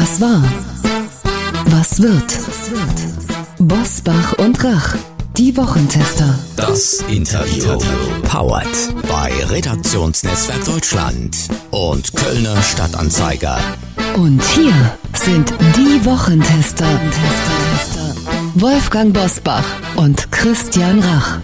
Was 0.00 0.18
war? 0.18 0.42
Was 1.66 2.00
wird? 2.00 2.38
Bosbach 3.58 4.32
und 4.38 4.64
Rach, 4.64 4.96
die 5.36 5.54
Wochentester. 5.58 6.38
Das 6.56 7.04
Interview. 7.10 7.78
Powered 8.22 8.66
bei 9.06 9.30
Redaktionsnetzwerk 9.50 10.64
Deutschland 10.64 11.36
und 11.70 12.16
Kölner 12.16 12.62
Stadtanzeiger. 12.62 13.58
Und 14.16 14.42
hier 14.42 14.72
sind 15.22 15.52
die 15.76 16.02
Wochentester. 16.06 16.88
Wolfgang 18.54 19.12
Bosbach 19.12 19.66
und 19.96 20.32
Christian 20.32 21.00
Rach. 21.00 21.40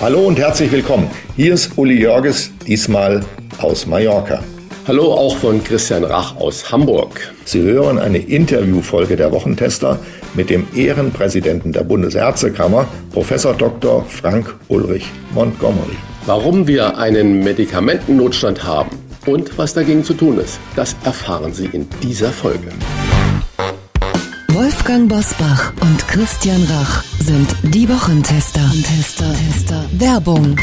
Hallo 0.00 0.20
und 0.20 0.38
herzlich 0.38 0.72
willkommen. 0.72 1.10
Hier 1.36 1.52
ist 1.52 1.76
Uli 1.76 2.00
Jörges, 2.00 2.50
diesmal 2.66 3.22
aus 3.58 3.84
Mallorca. 3.84 4.42
Hallo 4.84 5.14
auch 5.14 5.36
von 5.36 5.62
Christian 5.62 6.02
Rach 6.02 6.34
aus 6.36 6.72
Hamburg. 6.72 7.32
Sie 7.44 7.62
hören 7.62 8.00
eine 8.00 8.18
Interviewfolge 8.18 9.14
der 9.14 9.30
Wochentester 9.30 10.00
mit 10.34 10.50
dem 10.50 10.66
Ehrenpräsidenten 10.74 11.70
der 11.70 11.84
Bundesärztekammer, 11.84 12.88
Professor 13.12 13.54
Dr. 13.54 14.04
Frank 14.04 14.52
Ulrich 14.66 15.06
Montgomery. 15.34 15.96
Warum 16.26 16.66
wir 16.66 16.98
einen 16.98 17.44
Medikamentennotstand 17.44 18.64
haben 18.64 18.90
und 19.24 19.56
was 19.56 19.72
dagegen 19.72 20.02
zu 20.02 20.14
tun 20.14 20.38
ist, 20.38 20.58
das 20.74 20.96
erfahren 21.04 21.54
Sie 21.54 21.66
in 21.66 21.88
dieser 22.02 22.30
Folge. 22.30 22.66
Wolfgang 24.48 25.08
Bosbach 25.08 25.72
und 25.80 26.08
Christian 26.08 26.62
Rach 26.64 27.04
sind 27.20 27.54
die 27.62 27.88
Wochentester. 27.88 28.68
Tester, 28.82 29.32
Tester. 29.32 29.84
Werbung. 29.92 30.56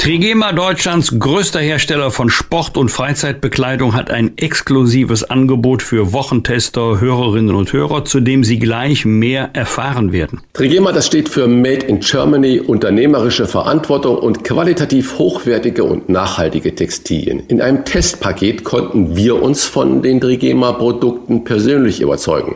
Trigema, 0.00 0.54
Deutschlands 0.54 1.18
größter 1.18 1.60
Hersteller 1.60 2.10
von 2.10 2.30
Sport- 2.30 2.78
und 2.78 2.88
Freizeitbekleidung, 2.88 3.94
hat 3.94 4.10
ein 4.10 4.38
exklusives 4.38 5.24
Angebot 5.24 5.82
für 5.82 6.14
Wochentester, 6.14 7.02
Hörerinnen 7.02 7.54
und 7.54 7.74
Hörer, 7.74 8.06
zu 8.06 8.20
dem 8.20 8.42
Sie 8.42 8.58
gleich 8.58 9.04
mehr 9.04 9.50
erfahren 9.52 10.10
werden. 10.10 10.40
Trigema, 10.54 10.92
das 10.92 11.06
steht 11.06 11.28
für 11.28 11.46
Made 11.46 11.84
in 11.84 12.00
Germany, 12.00 12.60
unternehmerische 12.60 13.46
Verantwortung 13.46 14.16
und 14.16 14.42
qualitativ 14.42 15.18
hochwertige 15.18 15.84
und 15.84 16.08
nachhaltige 16.08 16.74
Textilien. 16.74 17.42
In 17.48 17.60
einem 17.60 17.84
Testpaket 17.84 18.64
konnten 18.64 19.16
wir 19.16 19.42
uns 19.42 19.66
von 19.66 20.00
den 20.00 20.18
Trigema-Produkten 20.18 21.44
persönlich 21.44 22.00
überzeugen. 22.00 22.54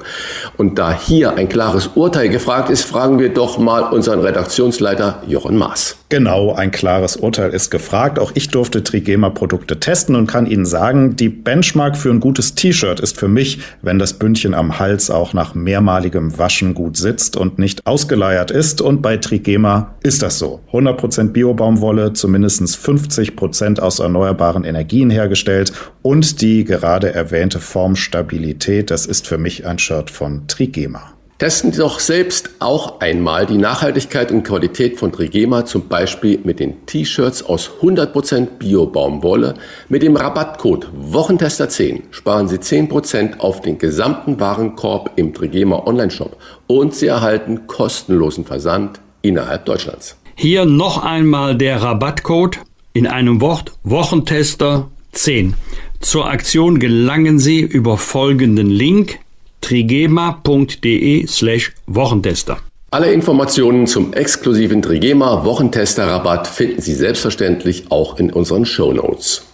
Und 0.56 0.78
da 0.78 0.98
hier 0.98 1.34
ein 1.34 1.50
klares 1.50 1.90
Urteil 1.94 2.30
gefragt 2.30 2.70
ist, 2.70 2.84
fragen 2.84 3.18
wir 3.18 3.28
doch 3.28 3.58
mal 3.58 3.82
unseren 3.82 4.20
Redaktionsleiter 4.20 5.22
Jochen 5.28 5.58
Maas. 5.58 5.98
Genau, 6.08 6.54
ein 6.54 6.70
klares 6.70 7.16
Urteil 7.16 7.33
ist 7.42 7.70
gefragt. 7.70 8.18
Auch 8.18 8.32
ich 8.34 8.48
durfte 8.48 8.84
Trigema-Produkte 8.84 9.80
testen 9.80 10.14
und 10.14 10.26
kann 10.26 10.46
Ihnen 10.46 10.64
sagen, 10.64 11.16
die 11.16 11.28
Benchmark 11.28 11.96
für 11.96 12.10
ein 12.10 12.20
gutes 12.20 12.54
T-Shirt 12.54 13.00
ist 13.00 13.18
für 13.18 13.28
mich, 13.28 13.60
wenn 13.82 13.98
das 13.98 14.14
Bündchen 14.14 14.54
am 14.54 14.78
Hals 14.78 15.10
auch 15.10 15.32
nach 15.32 15.54
mehrmaligem 15.54 16.38
Waschen 16.38 16.74
gut 16.74 16.96
sitzt 16.96 17.36
und 17.36 17.58
nicht 17.58 17.86
ausgeleiert 17.86 18.50
ist. 18.50 18.80
Und 18.80 19.02
bei 19.02 19.16
Trigema 19.16 19.94
ist 20.02 20.22
das 20.22 20.38
so. 20.38 20.60
100% 20.72 21.30
Biobaumwolle, 21.30 22.12
zumindest 22.12 22.62
50% 22.62 23.80
aus 23.80 23.98
erneuerbaren 23.98 24.64
Energien 24.64 25.10
hergestellt 25.10 25.72
und 26.02 26.40
die 26.40 26.64
gerade 26.64 27.12
erwähnte 27.12 27.60
Formstabilität, 27.60 28.90
das 28.90 29.06
ist 29.06 29.26
für 29.26 29.38
mich 29.38 29.66
ein 29.66 29.78
Shirt 29.78 30.10
von 30.10 30.46
Trigema. 30.46 31.14
Testen 31.44 31.72
Sie 31.72 31.80
doch 31.80 32.00
selbst 32.00 32.52
auch 32.58 33.00
einmal 33.00 33.44
die 33.44 33.58
Nachhaltigkeit 33.58 34.32
und 34.32 34.44
Qualität 34.44 34.98
von 34.98 35.12
Trigema, 35.12 35.66
zum 35.66 35.88
Beispiel 35.88 36.40
mit 36.42 36.58
den 36.58 36.86
T-Shirts 36.86 37.42
aus 37.42 37.70
100% 37.82 38.46
Bio-Baumwolle. 38.58 39.52
Mit 39.90 40.02
dem 40.02 40.16
Rabattcode 40.16 40.88
Wochentester10 40.98 42.04
sparen 42.12 42.48
Sie 42.48 42.56
10% 42.56 43.40
auf 43.40 43.60
den 43.60 43.76
gesamten 43.76 44.40
Warenkorb 44.40 45.10
im 45.16 45.34
Trigema 45.34 45.86
Onlineshop 45.86 46.34
und 46.66 46.94
Sie 46.94 47.08
erhalten 47.08 47.66
kostenlosen 47.66 48.46
Versand 48.46 49.00
innerhalb 49.20 49.66
Deutschlands. 49.66 50.16
Hier 50.36 50.64
noch 50.64 51.04
einmal 51.04 51.58
der 51.58 51.82
Rabattcode 51.82 52.60
in 52.94 53.06
einem 53.06 53.42
Wort 53.42 53.72
Wochentester 53.82 54.90
10. 55.12 55.52
Zur 56.00 56.26
Aktion 56.26 56.78
gelangen 56.78 57.38
Sie 57.38 57.60
über 57.60 57.98
folgenden 57.98 58.70
Link 58.70 59.18
trigema.de 59.64 61.26
slash 61.26 61.72
Wochentester. 61.86 62.58
Alle 62.90 63.12
Informationen 63.12 63.86
zum 63.86 64.12
exklusiven 64.12 64.82
Trigema 64.82 65.44
Wochentester 65.44 66.06
Rabatt 66.06 66.46
finden 66.46 66.82
Sie 66.82 66.94
selbstverständlich 66.94 67.90
auch 67.90 68.18
in 68.18 68.30
unseren 68.30 68.66
Show 68.66 68.92
Notes. 68.92 69.46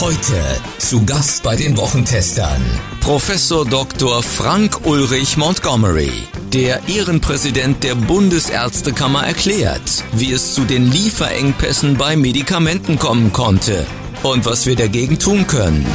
Heute 0.00 0.40
zu 0.78 1.04
Gast 1.04 1.42
bei 1.42 1.54
den 1.54 1.76
Wochentestern 1.76 2.64
Professor 3.00 3.66
Dr. 3.66 4.22
Frank 4.22 4.86
Ulrich 4.86 5.36
Montgomery. 5.36 6.10
Der 6.54 6.80
Ehrenpräsident 6.88 7.84
der 7.84 7.94
Bundesärztekammer 7.94 9.26
erklärt, 9.26 10.02
wie 10.12 10.32
es 10.32 10.54
zu 10.54 10.62
den 10.62 10.90
Lieferengpässen 10.90 11.98
bei 11.98 12.16
Medikamenten 12.16 12.98
kommen 12.98 13.34
konnte 13.34 13.86
und 14.22 14.44
was 14.46 14.66
wir 14.66 14.76
dagegen 14.76 15.18
tun 15.18 15.46
können. 15.46 15.86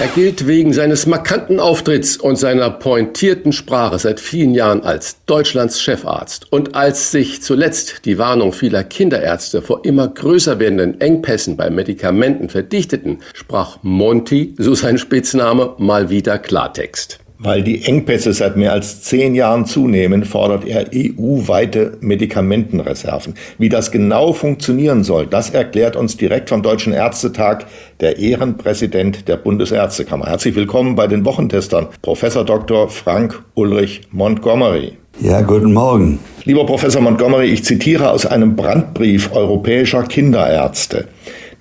Er 0.00 0.08
gilt 0.08 0.46
wegen 0.46 0.72
seines 0.72 1.06
markanten 1.06 1.60
Auftritts 1.60 2.16
und 2.16 2.36
seiner 2.36 2.70
pointierten 2.70 3.52
Sprache 3.52 3.98
seit 3.98 4.18
vielen 4.18 4.52
Jahren 4.52 4.82
als 4.82 5.24
Deutschlands 5.26 5.80
Chefarzt. 5.80 6.50
Und 6.50 6.74
als 6.74 7.12
sich 7.12 7.42
zuletzt 7.42 8.04
die 8.04 8.18
Warnung 8.18 8.52
vieler 8.52 8.82
Kinderärzte 8.82 9.62
vor 9.62 9.84
immer 9.84 10.08
größer 10.08 10.58
werdenden 10.58 11.00
Engpässen 11.00 11.56
bei 11.56 11.70
Medikamenten 11.70 12.48
verdichteten, 12.48 13.20
sprach 13.32 13.78
Monty, 13.82 14.54
so 14.58 14.74
sein 14.74 14.98
Spitzname, 14.98 15.74
mal 15.78 16.10
wieder 16.10 16.38
Klartext. 16.38 17.21
Weil 17.44 17.62
die 17.62 17.82
Engpässe 17.82 18.32
seit 18.32 18.56
mehr 18.56 18.72
als 18.72 19.02
zehn 19.02 19.34
Jahren 19.34 19.66
zunehmen, 19.66 20.24
fordert 20.24 20.64
er 20.64 20.86
EU-weite 20.94 21.98
Medikamentenreserven. 22.00 23.34
Wie 23.58 23.68
das 23.68 23.90
genau 23.90 24.32
funktionieren 24.32 25.02
soll, 25.02 25.26
das 25.26 25.50
erklärt 25.50 25.96
uns 25.96 26.16
direkt 26.16 26.50
vom 26.50 26.62
Deutschen 26.62 26.92
Ärztetag 26.92 27.66
der 27.98 28.18
Ehrenpräsident 28.18 29.26
der 29.26 29.38
Bundesärztekammer. 29.38 30.26
Herzlich 30.26 30.54
willkommen 30.54 30.94
bei 30.94 31.08
den 31.08 31.24
Wochentestern, 31.24 31.88
Professor 32.00 32.44
Dr. 32.44 32.88
Frank 32.88 33.42
Ulrich 33.54 34.02
Montgomery. 34.12 34.92
Ja, 35.20 35.40
guten 35.40 35.72
Morgen. 35.72 36.20
Lieber 36.44 36.64
Professor 36.64 37.02
Montgomery, 37.02 37.46
ich 37.46 37.64
zitiere 37.64 38.12
aus 38.12 38.24
einem 38.24 38.54
Brandbrief 38.54 39.32
europäischer 39.32 40.04
Kinderärzte. 40.04 41.08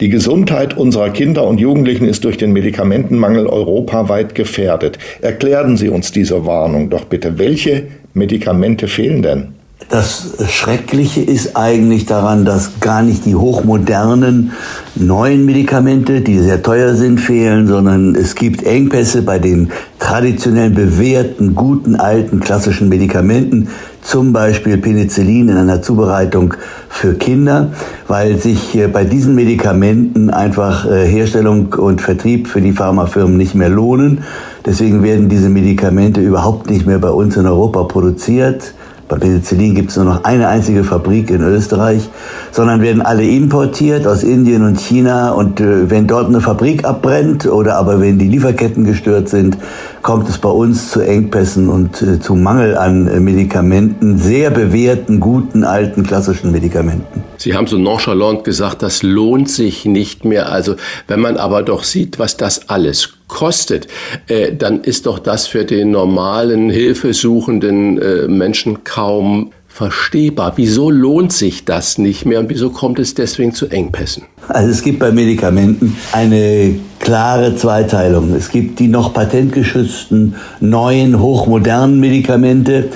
Die 0.02 0.10
Gesundheit 0.10 0.76
unserer 0.76 1.12
Kinder 1.12 1.46
und 1.46 1.60
Jugendlichen 1.60 2.08
ist 2.08 2.24
durch 2.24 2.38
den 2.38 2.54
Medikamentenmangel 2.54 3.46
europaweit 3.46 4.34
gefährdet. 4.34 4.98
Erklären 5.22 5.78
Sie 5.78 5.90
uns 5.90 6.12
diese 6.12 6.48
Warnung 6.48 6.90
doch 6.90 7.06
bitte. 7.06 7.38
Welche 7.38 7.84
Medikamente 8.16 8.88
fehlen 8.88 9.22
denn? 9.22 9.61
Das 9.92 10.36
Schreckliche 10.48 11.20
ist 11.20 11.58
eigentlich 11.58 12.06
daran, 12.06 12.46
dass 12.46 12.80
gar 12.80 13.02
nicht 13.02 13.26
die 13.26 13.36
hochmodernen 13.36 14.54
neuen 14.96 15.46
Medikamente, 15.46 16.22
die 16.22 16.40
sehr 16.40 16.64
teuer 16.64 16.96
sind, 16.96 17.20
fehlen, 17.20 17.68
sondern 17.68 18.16
es 18.16 18.36
gibt 18.36 18.64
Engpässe 18.64 19.22
bei 19.22 19.38
den 19.38 19.70
traditionell 20.00 20.70
bewährten, 20.70 21.56
guten, 21.56 21.98
alten, 21.98 22.40
klassischen 22.40 22.88
Medikamenten, 22.88 23.68
zum 24.02 24.32
Beispiel 24.32 24.78
Penicillin 24.78 25.50
in 25.50 25.58
einer 25.58 25.82
Zubereitung 25.82 26.54
für 26.88 27.16
Kinder, 27.16 27.74
weil 28.08 28.38
sich 28.38 28.80
bei 28.94 29.04
diesen 29.04 29.36
Medikamenten 29.36 30.30
einfach 30.30 30.90
äh, 30.90 31.06
Herstellung 31.06 31.74
und 31.74 32.02
Vertrieb 32.02 32.48
für 32.48 32.62
die 32.62 32.72
Pharmafirmen 32.72 33.36
nicht 33.36 33.56
mehr 33.56 33.70
lohnen. 33.70 34.24
Deswegen 34.66 35.04
werden 35.04 35.28
diese 35.28 35.50
Medikamente 35.50 36.22
überhaupt 36.22 36.70
nicht 36.70 36.88
mehr 36.88 37.00
bei 37.00 37.10
uns 37.10 37.36
in 37.36 37.46
Europa 37.46 37.84
produziert. 37.84 38.74
Bei 39.12 39.18
Penicillin 39.18 39.76
gibt 39.76 39.90
es 39.90 39.98
nur 39.98 40.06
noch 40.06 40.24
eine 40.24 40.48
einzige 40.48 40.86
Fabrik 40.86 41.32
in 41.32 41.42
Österreich, 41.42 42.08
sondern 42.54 42.82
werden 42.82 43.02
alle 43.02 43.28
importiert 43.28 44.08
aus 44.08 44.24
Indien 44.24 44.64
und 44.64 44.80
China. 44.80 45.32
Und 45.32 45.60
äh, 45.60 45.90
wenn 45.90 46.08
dort 46.08 46.30
eine 46.30 46.40
Fabrik 46.40 46.86
abbrennt 46.86 47.46
oder 47.46 47.76
aber 47.76 48.00
wenn 48.00 48.18
die 48.18 48.30
Lieferketten 48.30 48.86
gestört 48.86 49.28
sind, 49.28 49.58
kommt 50.02 50.30
es 50.30 50.38
bei 50.38 50.48
uns 50.48 50.92
zu 50.92 51.02
Engpässen 51.02 51.68
und 51.68 52.02
äh, 52.02 52.22
zu 52.22 52.36
Mangel 52.36 52.78
an 52.78 53.10
äh, 53.10 53.20
Medikamenten, 53.20 54.18
sehr 54.18 54.50
bewährten, 54.50 55.20
guten, 55.20 55.66
alten, 55.66 56.04
klassischen 56.04 56.54
Medikamenten. 56.54 57.22
Sie 57.36 57.54
haben 57.54 57.68
so 57.68 57.78
nonchalant 57.78 58.46
gesagt, 58.46 58.82
das 58.82 59.04
lohnt 59.04 59.50
sich 59.50 59.84
nicht 59.84 60.24
mehr. 60.24 60.54
Also 60.54 60.76
wenn 61.10 61.20
man 61.20 61.36
aber 61.36 61.64
doch 61.64 61.84
sieht, 61.84 62.18
was 62.18 62.38
das 62.38 62.70
alles 62.70 63.10
kostet, 63.32 63.88
äh, 64.28 64.54
dann 64.54 64.82
ist 64.82 65.08
doch 65.08 65.18
das 65.18 65.48
für 65.48 65.66
den 65.66 65.90
normalen, 65.90 66.70
hilfesuchenden 66.70 67.98
äh, 67.98 68.28
Menschen 68.28 68.84
kaum 68.84 69.52
verstehbar. 69.68 70.54
Wieso 70.58 70.92
lohnt 70.92 71.32
sich 71.32 71.64
das 71.64 71.98
nicht 71.98 72.26
mehr 72.26 72.42
und 72.42 72.50
wieso 72.50 72.70
kommt 72.70 73.00
es 73.00 73.16
deswegen 73.16 73.54
zu 73.54 73.68
Engpässen? 73.68 74.24
Also 74.50 74.70
es 74.70 74.84
gibt 74.84 75.00
bei 75.00 75.12
Medikamenten 75.12 75.96
eine 76.12 76.76
klare 77.00 77.56
Zweiteilung. 77.56 78.34
Es 78.36 78.50
gibt 78.50 78.80
die 78.80 78.90
noch 78.90 79.14
patentgeschützten, 79.14 80.36
neuen, 80.60 81.20
hochmodernen 81.20 82.02
Medikamente, 82.02 82.90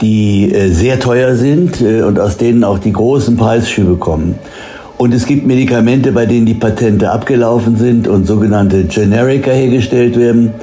die 0.00 0.52
äh, 0.52 0.70
sehr 0.70 0.98
teuer 0.98 1.36
sind 1.36 1.82
äh, 1.82 2.00
und 2.00 2.18
aus 2.18 2.38
denen 2.38 2.64
auch 2.64 2.78
die 2.78 2.92
großen 2.92 3.36
Preisschübe 3.36 3.96
kommen. 3.96 4.36
Und 5.02 5.12
es 5.12 5.26
gibt 5.26 5.44
Medikamente, 5.44 6.12
bei 6.12 6.26
denen 6.26 6.46
die 6.46 6.54
Patente 6.54 7.10
abgelaufen 7.10 7.74
sind 7.74 8.06
und 8.06 8.24
sogenannte 8.24 8.84
Generika 8.84 9.50
hergestellt 9.50 10.16
werden. 10.16 10.54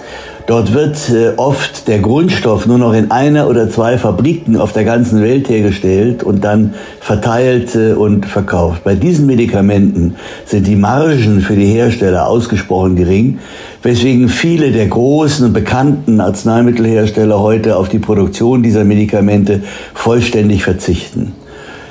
Dort 0.47 0.73
wird 0.73 1.09
äh, 1.09 1.33
oft 1.35 1.89
der 1.89 1.99
Grundstoff 1.99 2.65
nur 2.65 2.77
noch 2.77 2.93
in 2.93 3.11
einer 3.11 3.49
oder 3.49 3.69
zwei 3.69 3.97
Fabriken 3.97 4.55
auf 4.55 4.71
der 4.71 4.85
ganzen 4.85 5.21
Welt 5.21 5.49
hergestellt 5.49 6.23
und 6.23 6.45
dann 6.45 6.73
verteilt 7.01 7.75
äh, 7.75 7.91
und 7.91 8.25
verkauft. 8.25 8.85
Bei 8.85 8.95
diesen 8.95 9.25
Medikamenten 9.25 10.15
sind 10.45 10.67
die 10.67 10.77
Margen 10.77 11.41
für 11.41 11.57
die 11.57 11.73
Hersteller 11.73 12.25
ausgesprochen 12.25 12.95
gering, 12.95 13.39
weswegen 13.83 14.29
viele 14.29 14.71
der 14.71 14.87
großen 14.87 15.47
und 15.47 15.53
bekannten 15.53 16.21
Arzneimittelhersteller 16.21 17.41
heute 17.41 17.75
auf 17.75 17.89
die 17.89 17.99
Produktion 17.99 18.63
dieser 18.63 18.85
Medikamente 18.85 19.63
vollständig 19.93 20.63
verzichten. 20.63 21.33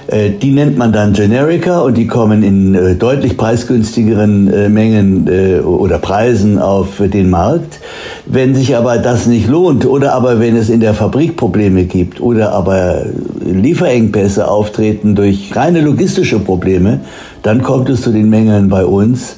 Äh, 0.09 0.31
die 0.31 0.53
nennt 0.53 0.79
man 0.79 0.93
dann 0.93 1.13
Generica 1.13 1.81
und 1.81 1.97
die 1.97 2.07
kommen 2.07 2.43
in 2.43 2.75
äh, 2.75 2.95
deutlich 2.95 3.37
preisgünstigeren 3.37 4.53
äh, 4.53 4.69
Mengen 4.69 5.29
oder 5.63 5.99
Preisen 5.99 6.59
auf 6.59 6.97
den 6.99 7.29
Markt. 7.31 7.81
Wenn 8.27 8.55
sich 8.55 8.77
aber 8.77 8.99
das 8.99 9.27
nicht 9.27 9.49
lohnt 9.49 9.85
oder 9.87 10.15
aber 10.15 10.41
wenn 10.41 10.57
es 10.57 10.71
in 10.71 10.81
der 10.81 10.95
Fabrik 10.95 11.37
Probleme 11.37 11.85
gibt 11.85 12.21
oder 12.21 12.53
aber 12.53 13.03
Lieferengpässe 13.45 14.49
auftreten 14.49 15.15
durch 15.15 15.55
reine 15.55 15.81
logistische 15.81 16.39
Probleme, 16.39 17.01
dann 17.43 17.63
kommt 17.63 17.89
es 17.91 18.03
zu 18.03 18.11
den 18.11 18.31
Mengen 18.31 18.69
bei 18.69 18.85
uns 18.85 19.37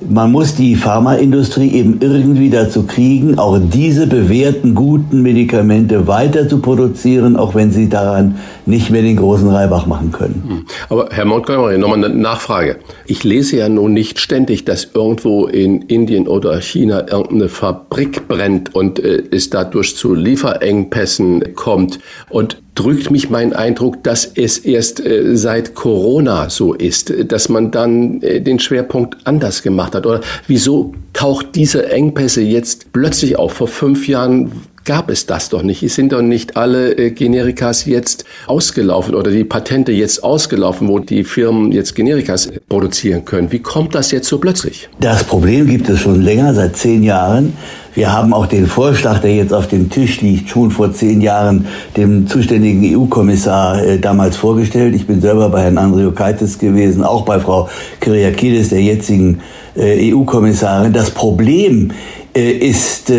man 0.00 0.30
muss 0.30 0.54
die 0.54 0.76
Pharmaindustrie 0.76 1.72
eben 1.72 1.98
irgendwie 2.00 2.50
dazu 2.50 2.84
kriegen, 2.84 3.38
auch 3.38 3.58
diese 3.60 4.06
bewährten 4.06 4.74
guten 4.74 5.22
Medikamente 5.22 6.06
weiter 6.06 6.48
zu 6.48 6.58
produzieren, 6.60 7.36
auch 7.36 7.54
wenn 7.54 7.70
sie 7.70 7.88
daran 7.88 8.38
nicht 8.66 8.90
mehr 8.90 9.02
den 9.02 9.16
großen 9.16 9.48
Reibach 9.48 9.86
machen 9.86 10.12
können. 10.12 10.42
Hm. 10.46 10.66
Aber 10.88 11.08
Herr 11.10 11.24
Montgomery, 11.24 11.78
nochmal 11.78 12.04
eine 12.04 12.14
Nachfrage. 12.14 12.76
Ich 13.06 13.24
lese 13.24 13.56
ja 13.56 13.68
nun 13.68 13.92
nicht 13.92 14.20
ständig, 14.20 14.64
dass 14.64 14.90
irgendwo 14.94 15.46
in 15.46 15.82
Indien 15.82 16.28
oder 16.28 16.60
China 16.60 17.08
irgendeine 17.08 17.48
Fabrik 17.48 18.28
brennt 18.28 18.74
und 18.74 18.98
äh, 18.98 19.22
es 19.30 19.50
dadurch 19.50 19.96
zu 19.96 20.14
Lieferengpässen 20.14 21.54
kommt. 21.54 21.98
Und 22.30 22.58
drückt 22.78 23.10
mich 23.10 23.28
mein 23.28 23.52
Eindruck, 23.52 24.04
dass 24.04 24.24
es 24.24 24.58
erst 24.58 25.04
äh, 25.04 25.36
seit 25.36 25.74
Corona 25.74 26.48
so 26.48 26.74
ist, 26.74 27.12
dass 27.26 27.48
man 27.48 27.72
dann 27.72 28.22
äh, 28.22 28.40
den 28.40 28.60
Schwerpunkt 28.60 29.16
anders 29.24 29.62
gemacht 29.62 29.96
hat. 29.96 30.06
Oder 30.06 30.20
wieso 30.46 30.94
taucht 31.12 31.56
diese 31.56 31.90
Engpässe 31.90 32.40
jetzt 32.40 32.92
plötzlich 32.92 33.36
auf? 33.36 33.54
Vor 33.54 33.66
fünf 33.66 34.06
Jahren 34.06 34.52
gab 34.88 35.10
es 35.10 35.26
das 35.26 35.50
doch 35.50 35.62
nicht. 35.62 35.82
Es 35.82 35.96
sind 35.96 36.12
doch 36.14 36.22
nicht 36.22 36.56
alle 36.56 36.96
äh, 36.96 37.10
Generikas 37.10 37.84
jetzt 37.84 38.24
ausgelaufen 38.46 39.14
oder 39.14 39.30
die 39.30 39.44
Patente 39.44 39.92
jetzt 39.92 40.24
ausgelaufen, 40.24 40.88
wo 40.88 40.98
die 40.98 41.24
Firmen 41.24 41.72
jetzt 41.72 41.94
Generikas 41.94 42.50
produzieren 42.70 43.26
können. 43.26 43.52
Wie 43.52 43.58
kommt 43.58 43.94
das 43.94 44.12
jetzt 44.12 44.28
so 44.28 44.38
plötzlich? 44.38 44.88
Das 44.98 45.24
Problem 45.24 45.66
gibt 45.66 45.90
es 45.90 46.00
schon 46.00 46.22
länger, 46.22 46.54
seit 46.54 46.74
zehn 46.78 47.02
Jahren. 47.02 47.52
Wir 47.94 48.10
haben 48.10 48.32
auch 48.32 48.46
den 48.46 48.66
Vorschlag, 48.66 49.18
der 49.18 49.34
jetzt 49.34 49.52
auf 49.52 49.68
dem 49.68 49.90
Tisch 49.90 50.22
liegt, 50.22 50.48
schon 50.48 50.70
vor 50.70 50.90
zehn 50.94 51.20
Jahren 51.20 51.66
dem 51.94 52.26
zuständigen 52.26 52.96
EU-Kommissar 52.96 53.84
äh, 53.84 53.98
damals 53.98 54.38
vorgestellt. 54.38 54.94
Ich 54.94 55.06
bin 55.06 55.20
selber 55.20 55.50
bei 55.50 55.64
Herrn 55.64 55.76
Andriukaitis 55.76 56.58
gewesen, 56.58 57.04
auch 57.04 57.26
bei 57.26 57.38
Frau 57.38 57.68
Kyriakides, 58.00 58.70
der 58.70 58.80
jetzigen 58.80 59.40
äh, 59.76 60.14
EU-Kommissarin. 60.14 60.94
Das 60.94 61.10
Problem 61.10 61.90
ist 62.32 63.12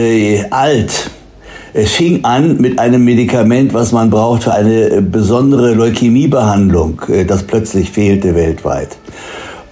alt. 0.52 1.12
Es 1.74 1.92
fing 1.92 2.24
an 2.24 2.60
mit 2.60 2.80
einem 2.80 3.04
Medikament, 3.04 3.76
was 3.76 3.92
man 3.92 4.10
braucht 4.10 4.44
für 4.44 4.54
eine 4.54 4.90
äh, 4.90 5.02
besondere 5.02 5.76
Leukämiebehandlung, 5.76 7.02
äh, 7.10 7.26
das 7.26 7.44
plötzlich 7.44 7.92
fehlte 7.92 8.34
weltweit. 8.34 8.98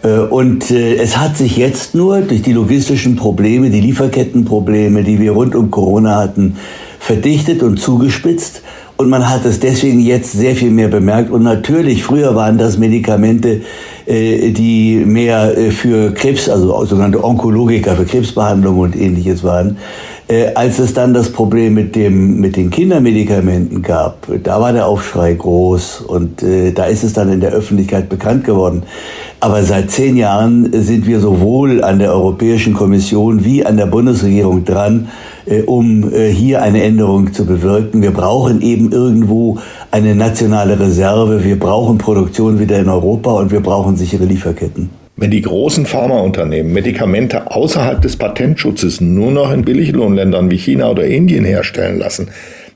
Äh, 0.03 0.19
und 0.19 0.69
es 0.69 1.17
hat 1.17 1.37
sich 1.37 1.57
jetzt 1.57 1.95
nur 1.95 2.21
durch 2.21 2.43
die 2.43 2.53
logistischen 2.53 3.15
Probleme, 3.15 3.71
die 3.71 3.81
Lieferkettenprobleme, 3.81 5.03
die 5.03 5.19
wir 5.19 5.31
rund 5.31 5.55
um 5.55 5.71
Corona 5.71 6.17
hatten, 6.17 6.57
verdichtet 6.99 7.63
und 7.63 7.79
zugespitzt. 7.79 8.61
Und 8.97 9.09
man 9.09 9.27
hat 9.27 9.45
es 9.45 9.59
deswegen 9.59 9.99
jetzt 9.99 10.33
sehr 10.33 10.55
viel 10.55 10.71
mehr 10.71 10.87
bemerkt. 10.87 11.31
Und 11.31 11.43
natürlich, 11.43 12.03
früher 12.03 12.35
waren 12.35 12.57
das 12.57 12.79
Medikamente, 12.79 13.61
die 14.07 15.03
mehr 15.05 15.53
für 15.69 16.15
Krebs, 16.15 16.49
also 16.49 16.83
sogenannte 16.85 17.23
Onkologiker 17.23 17.95
für 17.95 18.05
Krebsbehandlung 18.05 18.79
und 18.79 18.95
ähnliches 18.95 19.43
waren. 19.43 19.77
Äh, 20.29 20.53
als 20.55 20.77
es 20.79 20.93
dann 20.93 21.13
das 21.13 21.31
Problem 21.31 21.73
mit, 21.73 21.95
dem, 21.95 22.41
mit 22.41 22.57
den 22.57 22.69
Kindermedikamenten 22.69 23.81
gab, 23.81 24.27
da 24.43 24.59
war 24.59 24.73
der 24.73 24.85
Aufschrei 24.85 25.33
groß 25.33 26.01
und 26.01 26.43
äh, 26.43 26.73
da 26.73 26.83
ist 26.83 27.03
es 27.05 27.13
dann 27.13 27.31
in 27.31 27.39
der 27.39 27.51
Öffentlichkeit 27.51 28.09
bekannt 28.09 28.43
geworden. 28.43 28.83
Aber 29.39 29.63
seit 29.63 29.89
zehn 29.89 30.17
Jahren 30.17 30.69
sind 30.73 31.07
wir 31.07 31.21
sowohl 31.21 31.81
an 31.81 31.99
der 31.99 32.11
Europäischen 32.11 32.73
Kommission 32.73 33.45
wie 33.45 33.65
an 33.65 33.77
der 33.77 33.85
Bundesregierung 33.85 34.65
dran, 34.65 35.07
äh, 35.45 35.61
um 35.61 36.11
äh, 36.11 36.29
hier 36.29 36.61
eine 36.61 36.83
Änderung 36.83 37.31
zu 37.31 37.45
bewirken. 37.45 38.01
Wir 38.01 38.11
brauchen 38.11 38.61
eben 38.61 38.91
irgendwo 38.91 39.59
eine 39.91 40.13
nationale 40.13 40.77
Reserve, 40.77 41.45
wir 41.45 41.57
brauchen 41.57 41.99
Produktion 41.99 42.59
wieder 42.59 42.79
in 42.79 42.89
Europa 42.89 43.31
und 43.31 43.51
wir 43.51 43.61
brauchen 43.61 43.95
sichere 43.95 44.25
Lieferketten. 44.25 45.06
Wenn 45.19 45.31
die 45.31 45.41
großen 45.41 45.87
Pharmaunternehmen 45.87 46.71
Medikamente 46.71 47.49
außerhalb 47.49 47.99
des 48.03 48.17
Patentschutzes 48.17 49.01
nur 49.01 49.31
noch 49.31 49.51
in 49.51 49.65
Billiglohnländern 49.65 50.51
wie 50.51 50.57
China 50.57 50.91
oder 50.91 51.05
Indien 51.05 51.43
herstellen 51.43 51.97
lassen, 51.97 52.27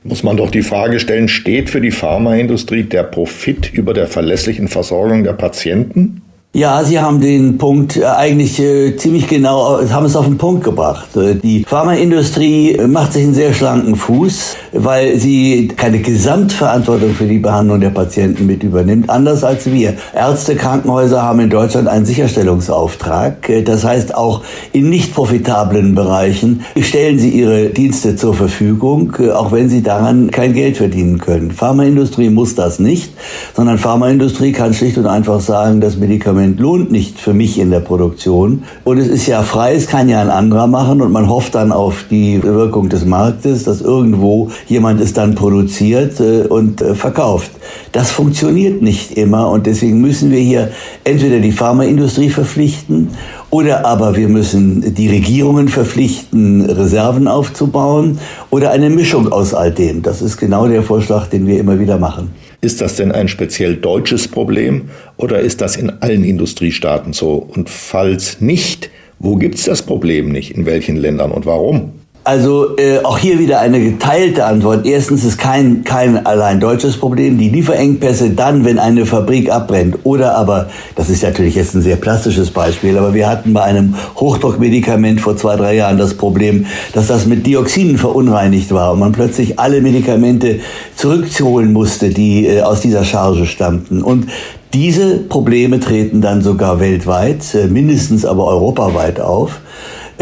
muss 0.02 0.24
man 0.24 0.36
doch 0.36 0.50
die 0.50 0.62
Frage 0.62 0.98
stellen, 0.98 1.28
steht 1.28 1.70
für 1.70 1.80
die 1.80 1.92
Pharmaindustrie 1.92 2.82
der 2.82 3.04
Profit 3.04 3.72
über 3.72 3.94
der 3.94 4.08
verlässlichen 4.08 4.66
Versorgung 4.66 5.22
der 5.22 5.34
Patienten? 5.34 6.22
Ja, 6.54 6.84
Sie 6.84 7.00
haben 7.00 7.22
den 7.22 7.56
Punkt 7.56 7.96
äh, 7.96 8.04
eigentlich 8.04 8.60
äh, 8.60 8.94
ziemlich 8.98 9.26
genau, 9.26 9.80
äh, 9.80 9.88
haben 9.88 10.04
es 10.04 10.14
auf 10.14 10.26
den 10.26 10.36
Punkt 10.36 10.62
gebracht. 10.62 11.08
Die 11.14 11.64
Pharmaindustrie 11.64 12.78
macht 12.88 13.14
sich 13.14 13.22
einen 13.22 13.32
sehr 13.32 13.54
schlanken 13.54 13.96
Fuß, 13.96 14.56
weil 14.72 15.18
sie 15.18 15.68
keine 15.68 16.00
Gesamtverantwortung 16.00 17.14
für 17.14 17.24
die 17.24 17.38
Behandlung 17.38 17.80
der 17.80 17.88
Patienten 17.88 18.44
mit 18.44 18.62
übernimmt, 18.64 19.08
anders 19.08 19.44
als 19.44 19.64
wir. 19.64 19.94
Ärzte, 20.14 20.54
Krankenhäuser 20.54 21.22
haben 21.22 21.40
in 21.40 21.48
Deutschland 21.48 21.88
einen 21.88 22.04
Sicherstellungsauftrag. 22.04 23.50
Das 23.64 23.84
heißt, 23.84 24.14
auch 24.14 24.42
in 24.74 24.90
nicht 24.90 25.14
profitablen 25.14 25.94
Bereichen 25.94 26.66
stellen 26.78 27.18
sie 27.18 27.30
ihre 27.30 27.70
Dienste 27.70 28.14
zur 28.14 28.34
Verfügung, 28.34 29.16
auch 29.32 29.52
wenn 29.52 29.70
sie 29.70 29.82
daran 29.82 30.30
kein 30.30 30.52
Geld 30.52 30.76
verdienen 30.76 31.16
können. 31.16 31.50
Pharmaindustrie 31.50 32.28
muss 32.28 32.54
das 32.54 32.78
nicht, 32.78 33.14
sondern 33.56 33.78
Pharmaindustrie 33.78 34.52
kann 34.52 34.74
schlicht 34.74 34.98
und 34.98 35.06
einfach 35.06 35.40
sagen, 35.40 35.80
das 35.80 35.96
Medikament 35.96 36.41
Medikament 36.42 36.60
lohnt 36.60 36.92
nicht 36.92 37.20
für 37.20 37.34
mich 37.34 37.58
in 37.58 37.70
der 37.70 37.80
Produktion. 37.80 38.64
Und 38.84 38.98
es 38.98 39.08
ist 39.08 39.26
ja 39.26 39.42
frei, 39.42 39.74
es 39.74 39.86
kann 39.86 40.08
ja 40.08 40.20
ein 40.20 40.30
anderer 40.30 40.66
machen 40.66 41.00
und 41.00 41.12
man 41.12 41.28
hofft 41.28 41.54
dann 41.54 41.72
auf 41.72 42.04
die 42.10 42.42
Wirkung 42.42 42.88
des 42.88 43.04
Marktes, 43.04 43.64
dass 43.64 43.80
irgendwo 43.80 44.50
jemand 44.66 45.00
es 45.00 45.12
dann 45.12 45.34
produziert 45.34 46.20
äh, 46.20 46.42
und 46.42 46.82
äh, 46.82 46.94
verkauft. 46.94 47.50
Das 47.92 48.10
funktioniert 48.10 48.82
nicht 48.82 49.16
immer 49.16 49.50
und 49.50 49.66
deswegen 49.66 50.00
müssen 50.00 50.30
wir 50.30 50.40
hier 50.40 50.70
entweder 51.04 51.38
die 51.38 51.52
Pharmaindustrie 51.52 52.30
verpflichten 52.30 53.10
oder 53.50 53.86
aber 53.86 54.16
wir 54.16 54.28
müssen 54.28 54.94
die 54.94 55.08
Regierungen 55.08 55.68
verpflichten, 55.68 56.62
Reserven 56.62 57.28
aufzubauen 57.28 58.18
oder 58.50 58.70
eine 58.70 58.90
Mischung 58.90 59.30
aus 59.30 59.54
all 59.54 59.70
dem. 59.70 60.02
Das 60.02 60.22
ist 60.22 60.38
genau 60.38 60.66
der 60.66 60.82
Vorschlag, 60.82 61.26
den 61.26 61.46
wir 61.46 61.60
immer 61.60 61.78
wieder 61.78 61.98
machen. 61.98 62.30
Ist 62.64 62.80
das 62.80 62.94
denn 62.94 63.10
ein 63.10 63.26
speziell 63.26 63.74
deutsches 63.74 64.28
Problem 64.28 64.90
oder 65.16 65.40
ist 65.40 65.60
das 65.60 65.76
in 65.76 65.90
allen 66.00 66.22
Industriestaaten 66.22 67.12
so? 67.12 67.34
Und 67.34 67.68
falls 67.68 68.40
nicht, 68.40 68.88
wo 69.18 69.34
gibt 69.34 69.56
es 69.56 69.64
das 69.64 69.82
Problem 69.82 70.28
nicht? 70.28 70.52
In 70.52 70.64
welchen 70.64 70.94
Ländern 70.94 71.32
und 71.32 71.44
warum? 71.44 71.90
Also 72.24 72.76
äh, 72.76 73.00
auch 73.02 73.18
hier 73.18 73.40
wieder 73.40 73.58
eine 73.58 73.80
geteilte 73.80 74.44
Antwort. 74.44 74.86
Erstens 74.86 75.24
ist 75.24 75.38
kein, 75.38 75.82
kein 75.82 76.24
allein 76.24 76.60
deutsches 76.60 76.96
Problem. 76.96 77.36
Die 77.36 77.48
Lieferengpässe 77.48 78.30
dann, 78.30 78.64
wenn 78.64 78.78
eine 78.78 79.06
Fabrik 79.06 79.50
abbrennt. 79.50 79.98
Oder 80.04 80.36
aber, 80.36 80.68
das 80.94 81.10
ist 81.10 81.24
natürlich 81.24 81.56
jetzt 81.56 81.74
ein 81.74 81.82
sehr 81.82 81.96
plastisches 81.96 82.52
Beispiel, 82.52 82.96
aber 82.96 83.12
wir 83.12 83.28
hatten 83.28 83.52
bei 83.52 83.62
einem 83.62 83.96
Hochdruckmedikament 84.14 85.20
vor 85.20 85.36
zwei, 85.36 85.56
drei 85.56 85.74
Jahren 85.74 85.98
das 85.98 86.14
Problem, 86.14 86.66
dass 86.92 87.08
das 87.08 87.26
mit 87.26 87.44
Dioxinen 87.44 87.98
verunreinigt 87.98 88.70
war 88.70 88.92
und 88.92 89.00
man 89.00 89.10
plötzlich 89.10 89.58
alle 89.58 89.80
Medikamente 89.80 90.60
zurückholen 90.94 91.72
musste, 91.72 92.10
die 92.10 92.46
äh, 92.46 92.60
aus 92.60 92.82
dieser 92.82 93.02
Charge 93.02 93.46
stammten. 93.46 94.00
Und 94.00 94.28
diese 94.72 95.16
Probleme 95.16 95.80
treten 95.80 96.20
dann 96.20 96.40
sogar 96.40 96.78
weltweit, 96.78 97.52
äh, 97.54 97.66
mindestens 97.66 98.24
aber 98.24 98.46
europaweit 98.46 99.20
auf. 99.20 99.60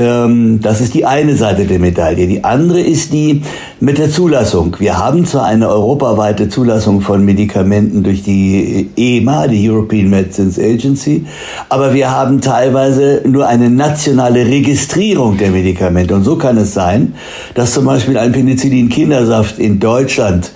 Ähm, 0.00 0.60
das 0.62 0.80
ist 0.80 0.94
die 0.94 1.04
eine 1.04 1.36
Seite 1.36 1.66
der 1.66 1.78
Medaille. 1.78 2.26
Die 2.26 2.42
andere 2.42 2.80
ist 2.80 3.12
die 3.12 3.42
mit 3.80 3.98
der 3.98 4.10
Zulassung. 4.10 4.74
Wir 4.78 4.96
haben 4.96 5.26
zwar 5.26 5.44
eine 5.44 5.68
europaweite 5.68 6.48
Zulassung 6.48 7.02
von 7.02 7.22
Medikamenten 7.22 8.02
durch 8.02 8.22
die 8.22 8.88
EMA, 8.96 9.46
die 9.46 9.68
European 9.68 10.08
Medicines 10.08 10.58
Agency, 10.58 11.26
aber 11.68 11.92
wir 11.92 12.10
haben 12.10 12.40
teilweise 12.40 13.20
nur 13.26 13.46
eine 13.46 13.68
nationale 13.68 14.46
Registrierung 14.46 15.36
der 15.36 15.50
Medikamente. 15.50 16.14
Und 16.14 16.24
so 16.24 16.36
kann 16.36 16.56
es 16.56 16.72
sein, 16.72 17.14
dass 17.54 17.74
zum 17.74 17.84
Beispiel 17.84 18.16
ein 18.16 18.32
Penicillin-Kindersaft 18.32 19.58
in 19.58 19.80
Deutschland 19.80 20.50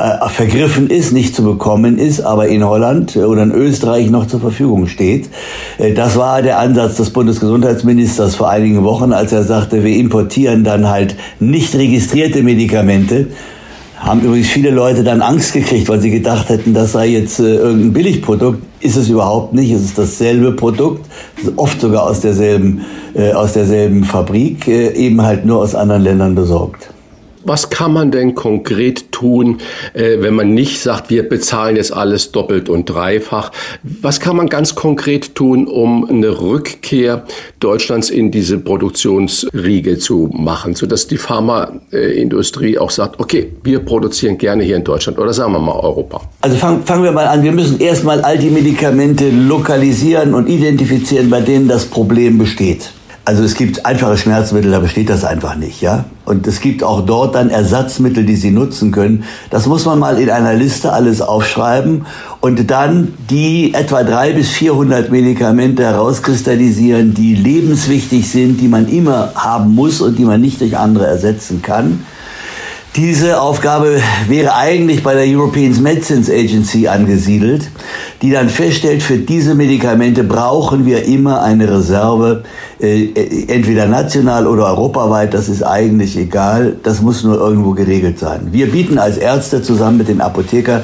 äh, 0.00 0.28
vergriffen 0.28 0.88
ist, 0.88 1.12
nicht 1.12 1.34
zu 1.34 1.44
bekommen 1.44 1.98
ist, 1.98 2.20
aber 2.22 2.48
in 2.48 2.64
Holland 2.64 3.16
oder 3.16 3.42
in 3.42 3.52
Österreich 3.52 4.10
noch 4.10 4.26
zur 4.26 4.40
Verfügung 4.40 4.86
steht. 4.86 5.28
Äh, 5.78 5.92
das 5.92 6.16
war 6.16 6.42
der 6.42 6.58
Ansatz 6.58 6.96
des 6.96 7.10
Bundesgesundheitsministers 7.10 8.36
vor 8.36 8.48
einigen 8.48 8.82
Wochen, 8.84 9.12
als 9.12 9.32
er 9.32 9.42
sagte, 9.42 9.84
wir 9.84 9.96
importieren 9.96 10.64
dann 10.64 10.88
halt 10.88 11.16
nicht 11.38 11.74
registrierte 11.74 12.42
Medikamente. 12.42 13.28
Haben 13.98 14.22
übrigens 14.22 14.48
viele 14.48 14.70
Leute 14.70 15.04
dann 15.04 15.20
Angst 15.20 15.52
gekriegt, 15.52 15.88
weil 15.90 16.00
sie 16.00 16.10
gedacht 16.10 16.48
hätten, 16.48 16.72
das 16.72 16.92
sei 16.92 17.08
jetzt 17.08 17.38
äh, 17.38 17.56
irgendein 17.56 17.92
Billigprodukt. 17.92 18.62
Ist 18.80 18.96
es 18.96 19.10
überhaupt 19.10 19.52
nicht. 19.52 19.70
Es 19.72 19.82
ist 19.82 19.98
dasselbe 19.98 20.52
Produkt, 20.52 21.04
oft 21.56 21.78
sogar 21.78 22.04
aus 22.04 22.20
derselben, 22.20 22.80
äh, 23.12 23.32
aus 23.32 23.52
derselben 23.52 24.04
Fabrik, 24.04 24.66
äh, 24.68 24.94
eben 24.94 25.20
halt 25.20 25.44
nur 25.44 25.58
aus 25.58 25.74
anderen 25.74 26.02
Ländern 26.02 26.34
besorgt. 26.34 26.88
Was 27.44 27.70
kann 27.70 27.92
man 27.92 28.10
denn 28.10 28.34
konkret 28.34 29.12
tun, 29.12 29.58
äh, 29.94 30.18
wenn 30.20 30.34
man 30.34 30.52
nicht 30.52 30.80
sagt, 30.80 31.10
wir 31.10 31.28
bezahlen 31.28 31.76
jetzt 31.76 31.92
alles 31.92 32.32
doppelt 32.32 32.68
und 32.68 32.86
dreifach? 32.86 33.50
Was 33.82 34.20
kann 34.20 34.36
man 34.36 34.48
ganz 34.48 34.74
konkret 34.74 35.34
tun, 35.34 35.66
um 35.66 36.08
eine 36.08 36.40
Rückkehr 36.40 37.24
Deutschlands 37.58 38.10
in 38.10 38.30
diese 38.30 38.58
Produktionsriege 38.58 39.98
zu 39.98 40.30
machen, 40.32 40.74
sodass 40.74 41.06
die 41.06 41.16
Pharmaindustrie 41.16 42.78
auch 42.78 42.90
sagt, 42.90 43.20
okay, 43.20 43.52
wir 43.62 43.80
produzieren 43.80 44.38
gerne 44.38 44.62
hier 44.62 44.76
in 44.76 44.84
Deutschland 44.84 45.18
oder 45.18 45.32
sagen 45.32 45.52
wir 45.52 45.60
mal 45.60 45.78
Europa? 45.78 46.20
Also 46.40 46.56
fangen, 46.56 46.82
fangen 46.84 47.04
wir 47.04 47.12
mal 47.12 47.26
an. 47.26 47.42
Wir 47.42 47.52
müssen 47.52 47.80
erstmal 47.80 48.20
all 48.22 48.38
die 48.38 48.50
Medikamente 48.50 49.30
lokalisieren 49.30 50.34
und 50.34 50.48
identifizieren, 50.48 51.30
bei 51.30 51.40
denen 51.40 51.68
das 51.68 51.86
Problem 51.86 52.38
besteht. 52.38 52.90
Also 53.30 53.44
es 53.44 53.54
gibt 53.54 53.86
einfache 53.86 54.16
Schmerzmittel, 54.16 54.72
da 54.72 54.80
besteht 54.80 55.08
das 55.08 55.24
einfach 55.24 55.54
nicht, 55.54 55.80
ja. 55.82 56.04
Und 56.24 56.48
es 56.48 56.60
gibt 56.60 56.82
auch 56.82 57.06
dort 57.06 57.36
dann 57.36 57.48
Ersatzmittel, 57.48 58.24
die 58.24 58.34
Sie 58.34 58.50
nutzen 58.50 58.90
können. 58.90 59.22
Das 59.50 59.68
muss 59.68 59.84
man 59.86 60.00
mal 60.00 60.18
in 60.18 60.30
einer 60.30 60.54
Liste 60.54 60.92
alles 60.92 61.22
aufschreiben 61.22 62.06
und 62.40 62.68
dann 62.68 63.14
die 63.30 63.72
etwa 63.72 64.02
drei 64.02 64.32
bis 64.32 64.48
400 64.48 65.12
Medikamente 65.12 65.84
herauskristallisieren, 65.84 67.14
die 67.14 67.36
lebenswichtig 67.36 68.28
sind, 68.28 68.60
die 68.60 68.66
man 68.66 68.88
immer 68.88 69.30
haben 69.36 69.76
muss 69.76 70.00
und 70.00 70.18
die 70.18 70.24
man 70.24 70.40
nicht 70.40 70.60
durch 70.60 70.76
andere 70.76 71.06
ersetzen 71.06 71.62
kann. 71.62 72.04
Diese 72.96 73.40
Aufgabe 73.40 74.00
wäre 74.26 74.56
eigentlich 74.56 75.04
bei 75.04 75.14
der 75.14 75.24
European 75.24 75.80
Medicines 75.80 76.28
Agency 76.28 76.88
angesiedelt, 76.88 77.70
die 78.20 78.32
dann 78.32 78.48
feststellt, 78.48 79.00
für 79.04 79.18
diese 79.18 79.54
Medikamente 79.54 80.24
brauchen 80.24 80.84
wir 80.84 81.04
immer 81.04 81.40
eine 81.40 81.70
Reserve, 81.70 82.42
äh, 82.80 83.10
entweder 83.46 83.86
national 83.86 84.48
oder 84.48 84.66
europaweit, 84.66 85.34
das 85.34 85.48
ist 85.48 85.62
eigentlich 85.62 86.16
egal, 86.16 86.78
das 86.82 87.00
muss 87.00 87.22
nur 87.22 87.38
irgendwo 87.38 87.72
geregelt 87.72 88.18
sein. 88.18 88.48
Wir 88.50 88.68
bieten 88.68 88.98
als 88.98 89.18
Ärzte 89.18 89.62
zusammen 89.62 89.98
mit 89.98 90.08
den 90.08 90.20
Apotheker 90.20 90.82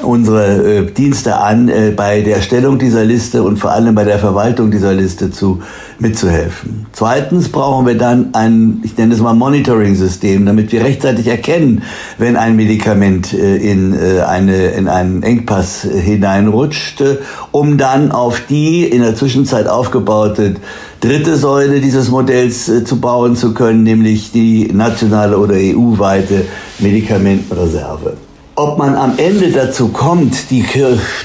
unsere 0.00 0.78
äh, 0.78 0.90
Dienste 0.90 1.36
an, 1.36 1.68
äh, 1.68 1.92
bei 1.94 2.22
der 2.22 2.36
Erstellung 2.36 2.78
dieser 2.78 3.04
Liste 3.04 3.42
und 3.42 3.58
vor 3.58 3.72
allem 3.72 3.94
bei 3.94 4.04
der 4.04 4.18
Verwaltung 4.18 4.70
dieser 4.70 4.94
Liste 4.94 5.30
zu 5.30 5.60
mitzuhelfen. 5.98 6.86
Zweitens 6.92 7.50
brauchen 7.50 7.86
wir 7.86 7.96
dann 7.96 8.30
ein, 8.32 8.80
ich 8.82 8.96
nenne 8.96 9.14
es 9.14 9.20
mal 9.20 9.34
Monitoring-System, 9.34 10.46
damit 10.46 10.72
wir 10.72 10.82
rechtzeitig 10.82 11.26
erkennen, 11.26 11.82
wenn 12.18 12.36
ein 12.36 12.56
Medikament 12.56 13.34
äh, 13.34 13.56
in, 13.56 13.92
äh, 13.92 14.20
eine, 14.20 14.68
in 14.68 14.88
einen 14.88 15.22
Engpass 15.22 15.82
hineinrutscht, 15.82 17.00
äh, 17.02 17.18
um 17.50 17.76
dann 17.76 18.12
auf 18.12 18.40
die 18.48 18.84
in 18.84 19.02
der 19.02 19.14
Zwischenzeit 19.14 19.68
aufgebaute 19.68 20.56
dritte 21.00 21.36
Säule 21.36 21.80
dieses 21.80 22.10
Modells 22.10 22.68
äh, 22.68 22.84
zu 22.84 23.00
bauen 23.00 23.36
zu 23.36 23.52
können, 23.52 23.82
nämlich 23.82 24.32
die 24.32 24.70
nationale 24.72 25.36
oder 25.36 25.54
EU-weite 25.54 26.46
Medikamentenreserve. 26.78 28.16
Ob 28.62 28.78
man 28.78 28.94
am 28.94 29.14
Ende 29.16 29.50
dazu 29.50 29.88
kommt, 29.88 30.52
die, 30.52 30.64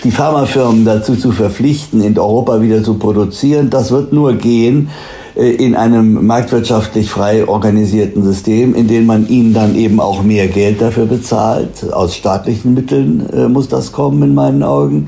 die 0.03 0.10
Pharmafirmen 0.10 0.86
dazu 0.86 1.15
zu 1.15 1.32
verpflichten, 1.32 2.01
in 2.01 2.17
Europa 2.17 2.63
wieder 2.63 2.82
zu 2.82 2.96
produzieren, 2.96 3.70
das 3.70 3.91
wird 3.91 4.12
nur 4.12 4.34
gehen 4.34 4.89
äh, 5.36 5.51
in 5.51 5.75
einem 5.75 6.25
marktwirtschaftlich 6.25 7.12
frei 7.12 7.48
organisierten 7.48 8.24
System, 8.24 8.74
in 8.74 8.88
dem 8.88 9.06
man 9.06 9.27
ihnen 9.27 9.53
dann 9.53 9.75
eben 9.75 10.00
auch 10.00 10.24
mehr 10.24 10.48
Geld 10.48 10.82
dafür 10.82 11.06
bezahlt. 11.06 11.94
Aus 11.94 12.15
staatlichen 12.15 12.74
Mitteln 12.74 13.29
äh, 13.32 13.48
muss 13.48 13.67
das 13.67 13.91
kommen, 13.91 14.24
in 14.24 14.34
meinen 14.34 14.63
Augen. 14.63 15.08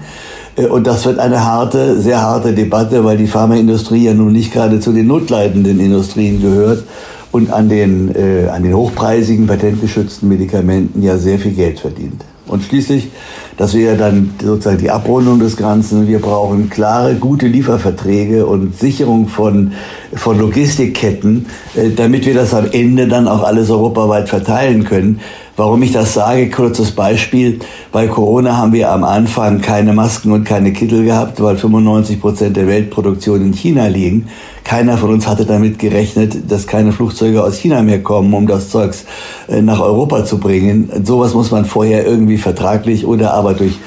Äh, 0.56 0.68
und 0.68 0.86
das 0.86 1.08
wird 1.08 1.18
eine 1.18 1.44
harte, 1.44 2.00
sehr 2.00 2.22
harte 2.22 2.54
Debatte, 2.54 3.04
weil 3.04 3.18
die 3.18 3.26
Pharmaindustrie 3.26 4.06
ja 4.06 4.14
nun 4.14 4.34
nicht 4.34 4.54
gerade 4.54 4.80
zu 4.80 4.92
den 4.92 5.08
notleidenden 5.08 5.80
Industrien 5.80 6.40
gehört 6.40 6.84
und 7.32 7.52
an 7.52 7.70
den, 7.70 8.14
äh, 8.16 8.48
an 8.50 8.64
den 8.64 8.76
hochpreisigen, 8.76 9.48
patentgeschützten 9.48 10.28
Medikamenten 10.28 11.02
ja 11.02 11.18
sehr 11.18 11.40
viel 11.40 11.54
Geld 11.54 11.80
verdient. 11.80 12.24
Und 12.48 12.64
schließlich, 12.64 13.10
das 13.58 13.76
wäre 13.76 13.96
dann 13.96 14.32
sozusagen 14.42 14.80
die 14.80 14.90
Abrundung 14.90 15.40
des 15.40 15.56
Ganzen, 15.56 16.08
wir 16.08 16.20
brauchen 16.20 16.70
klare, 16.70 17.16
gute 17.16 17.46
Lieferverträge 17.46 18.48
und 18.48 18.76
Sicherung 18.76 19.28
von, 19.28 19.74
von 20.16 20.40
Logistikketten, 20.40 21.46
äh, 21.76 21.92
damit 21.96 22.26
wir 22.26 22.34
das 22.34 22.54
am 22.54 22.66
Ende 22.72 23.08
dann 23.08 23.28
auch 23.28 23.44
alles 23.44 23.70
europaweit 23.70 24.30
verteilen 24.30 24.84
können. 24.84 25.20
Warum 25.60 25.84
ich 25.84 25.92
das 25.92 26.13
sage, 26.13 26.50
kurzes 26.50 26.92
Beispiel. 26.92 27.60
Bei 27.92 28.08
Corona 28.08 28.56
haben 28.56 28.72
wir 28.72 28.94
am 28.94 29.04
Anfang 29.04 29.60
keine 29.60 29.92
Masken 29.92 30.32
und 30.32 30.46
keine 30.46 30.72
Kittel 30.72 31.04
gehabt, 31.04 31.44
weil 31.44 31.58
95 31.58 32.22
Prozent 32.22 32.56
der 32.56 32.66
Weltproduktion 32.66 33.42
in 33.42 33.51
China 33.51 33.88
liegen. 33.88 34.28
Keiner 34.63 34.98
von 34.98 35.12
uns 35.12 35.28
hatte 35.28 35.46
damit 35.46 35.78
gerechnet, 35.78 36.50
dass 36.50 36.66
keine 36.66 36.94
Flugzeuge 36.94 37.44
aus 37.44 37.58
China 37.58 37.82
mehr 37.82 38.01
kommen, 38.01 38.34
um 38.34 38.48
das 38.48 38.70
Zeugs 38.70 39.04
äh, 39.50 39.62
nach 39.62 39.82
Europa 39.82 40.24
zu 40.24 40.38
bringen. 40.38 40.89
Sowas 41.04 41.34
muss 41.34 41.51
man 41.51 41.66
vorher 41.66 42.08
irgendwie 42.08 42.38
vertraglich 42.38 43.06
oder 43.06 43.34
aber 43.34 43.54
durch 43.54 43.80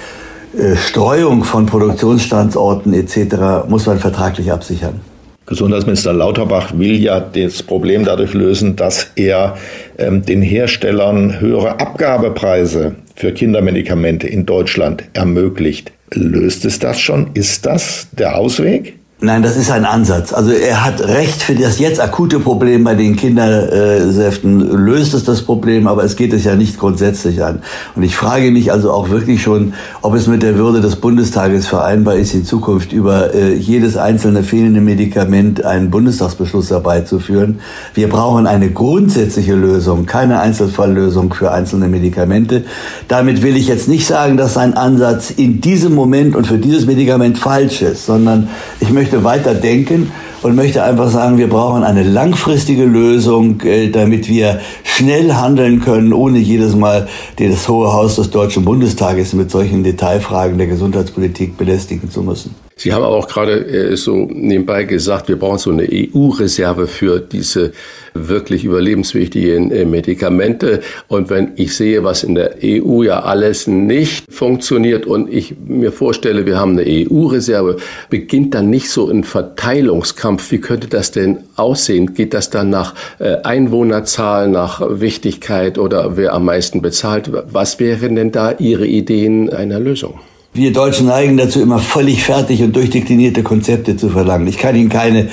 äh, 0.54 0.76
Streuung 0.76 1.42
von 1.42 1.64
Produktionsstandorten 1.64 2.92
etc. 2.92 3.66
muss 3.66 3.86
man 3.86 3.98
vertraglich 3.98 4.52
absichern. 4.52 5.11
Gesundheitsminister 5.52 6.14
Lauterbach 6.14 6.72
will 6.78 6.96
ja 7.00 7.20
das 7.20 7.62
Problem 7.62 8.04
dadurch 8.04 8.32
lösen, 8.32 8.74
dass 8.74 9.10
er 9.16 9.58
ähm, 9.98 10.24
den 10.24 10.40
Herstellern 10.40 11.40
höhere 11.40 11.78
Abgabepreise 11.78 12.96
für 13.14 13.32
Kindermedikamente 13.32 14.26
in 14.26 14.46
Deutschland 14.46 15.04
ermöglicht. 15.12 15.92
Löst 16.10 16.64
es 16.64 16.78
das 16.78 17.00
schon? 17.00 17.30
Ist 17.34 17.66
das 17.66 18.08
der 18.12 18.36
Ausweg? 18.36 18.98
Nein, 19.24 19.44
das 19.44 19.56
ist 19.56 19.70
ein 19.70 19.84
Ansatz. 19.84 20.32
Also 20.32 20.50
er 20.50 20.84
hat 20.84 21.00
recht 21.00 21.44
für 21.44 21.54
das 21.54 21.78
jetzt 21.78 22.00
akute 22.00 22.40
Problem 22.40 22.82
bei 22.82 22.96
den 22.96 23.14
Kindersäften 23.14 24.58
löst 24.58 25.14
es 25.14 25.22
das 25.22 25.42
Problem, 25.42 25.86
aber 25.86 26.02
es 26.02 26.16
geht 26.16 26.32
es 26.32 26.42
ja 26.42 26.56
nicht 26.56 26.76
grundsätzlich 26.76 27.44
an. 27.44 27.62
Und 27.94 28.02
ich 28.02 28.16
frage 28.16 28.50
mich 28.50 28.72
also 28.72 28.90
auch 28.90 29.10
wirklich 29.10 29.40
schon, 29.40 29.74
ob 30.00 30.16
es 30.16 30.26
mit 30.26 30.42
der 30.42 30.58
Würde 30.58 30.80
des 30.80 30.96
Bundestages 30.96 31.68
vereinbar 31.68 32.16
ist, 32.16 32.34
in 32.34 32.44
Zukunft 32.44 32.92
über 32.92 33.32
äh, 33.32 33.54
jedes 33.54 33.96
einzelne 33.96 34.42
fehlende 34.42 34.80
Medikament 34.80 35.64
einen 35.64 35.88
Bundestagsbeschluss 35.92 36.70
herbeizuführen. 36.70 37.60
Wir 37.94 38.08
brauchen 38.08 38.48
eine 38.48 38.70
grundsätzliche 38.70 39.54
Lösung, 39.54 40.04
keine 40.04 40.40
Einzelfalllösung 40.40 41.32
für 41.32 41.52
einzelne 41.52 41.86
Medikamente. 41.86 42.64
Damit 43.06 43.44
will 43.44 43.56
ich 43.56 43.68
jetzt 43.68 43.86
nicht 43.86 44.04
sagen, 44.04 44.36
dass 44.36 44.54
sein 44.54 44.76
Ansatz 44.76 45.30
in 45.30 45.60
diesem 45.60 45.94
Moment 45.94 46.34
und 46.34 46.48
für 46.48 46.58
dieses 46.58 46.86
Medikament 46.86 47.38
falsch 47.38 47.82
ist, 47.82 48.06
sondern 48.06 48.48
ich 48.80 48.90
möchte 48.90 49.11
möchte 49.12 49.24
weiter 49.24 49.54
denken 49.54 50.10
und 50.42 50.56
möchte 50.56 50.82
einfach 50.82 51.10
sagen, 51.10 51.36
wir 51.36 51.48
brauchen 51.48 51.84
eine 51.84 52.02
langfristige 52.02 52.84
Lösung, 52.84 53.60
äh, 53.60 53.90
damit 53.90 54.26
wir 54.26 54.60
schnell 54.84 55.34
handeln 55.34 55.80
können, 55.80 56.14
ohne 56.14 56.38
jedes 56.38 56.74
Mal 56.74 57.08
das 57.36 57.68
Hohe 57.68 57.92
Haus 57.92 58.16
des 58.16 58.30
Deutschen 58.30 58.64
Bundestages 58.64 59.34
mit 59.34 59.50
solchen 59.50 59.84
Detailfragen 59.84 60.56
der 60.56 60.66
Gesundheitspolitik 60.66 61.58
belästigen 61.58 62.10
zu 62.10 62.22
müssen. 62.22 62.54
Sie 62.76 62.92
haben 62.92 63.02
aber 63.02 63.16
auch 63.16 63.28
gerade 63.28 63.64
äh, 63.66 63.96
so 63.96 64.28
nebenbei 64.30 64.84
gesagt, 64.84 65.28
wir 65.28 65.38
brauchen 65.38 65.58
so 65.58 65.70
eine 65.70 65.86
EU-Reserve 65.90 66.86
für 66.86 67.20
diese 67.20 67.72
wirklich 68.14 68.64
überlebenswichtigen 68.64 69.70
äh, 69.70 69.84
Medikamente. 69.84 70.80
Und 71.08 71.30
wenn 71.30 71.52
ich 71.56 71.76
sehe, 71.76 72.02
was 72.04 72.24
in 72.24 72.34
der 72.34 72.56
EU 72.62 73.02
ja 73.02 73.20
alles 73.20 73.66
nicht 73.66 74.24
funktioniert 74.32 75.06
und 75.06 75.32
ich 75.32 75.54
mir 75.66 75.92
vorstelle, 75.92 76.46
wir 76.46 76.58
haben 76.58 76.78
eine 76.78 76.84
EU-Reserve, 76.86 77.76
beginnt 78.10 78.54
dann 78.54 78.70
nicht 78.70 78.90
so 78.90 79.08
ein 79.08 79.24
Verteilungskampf. 79.24 80.50
Wie 80.50 80.60
könnte 80.60 80.88
das 80.88 81.10
denn 81.10 81.38
aussehen? 81.56 82.14
Geht 82.14 82.34
das 82.34 82.50
dann 82.50 82.70
nach 82.70 82.94
äh, 83.18 83.36
Einwohnerzahl, 83.42 84.48
nach 84.48 84.80
Wichtigkeit 84.88 85.78
oder 85.78 86.16
wer 86.16 86.32
am 86.32 86.46
meisten 86.46 86.82
bezahlt? 86.82 87.30
Was 87.32 87.78
wären 87.80 88.16
denn 88.16 88.32
da 88.32 88.52
Ihre 88.52 88.86
Ideen 88.86 89.50
einer 89.50 89.78
Lösung? 89.78 90.20
Wir 90.54 90.70
Deutschen 90.70 91.06
neigen 91.06 91.38
dazu, 91.38 91.62
immer 91.62 91.78
völlig 91.78 92.24
fertig 92.24 92.62
und 92.62 92.76
durchdeklinierte 92.76 93.42
Konzepte 93.42 93.96
zu 93.96 94.10
verlangen. 94.10 94.46
Ich 94.46 94.58
kann 94.58 94.76
Ihnen 94.76 94.90
keine 94.90 95.30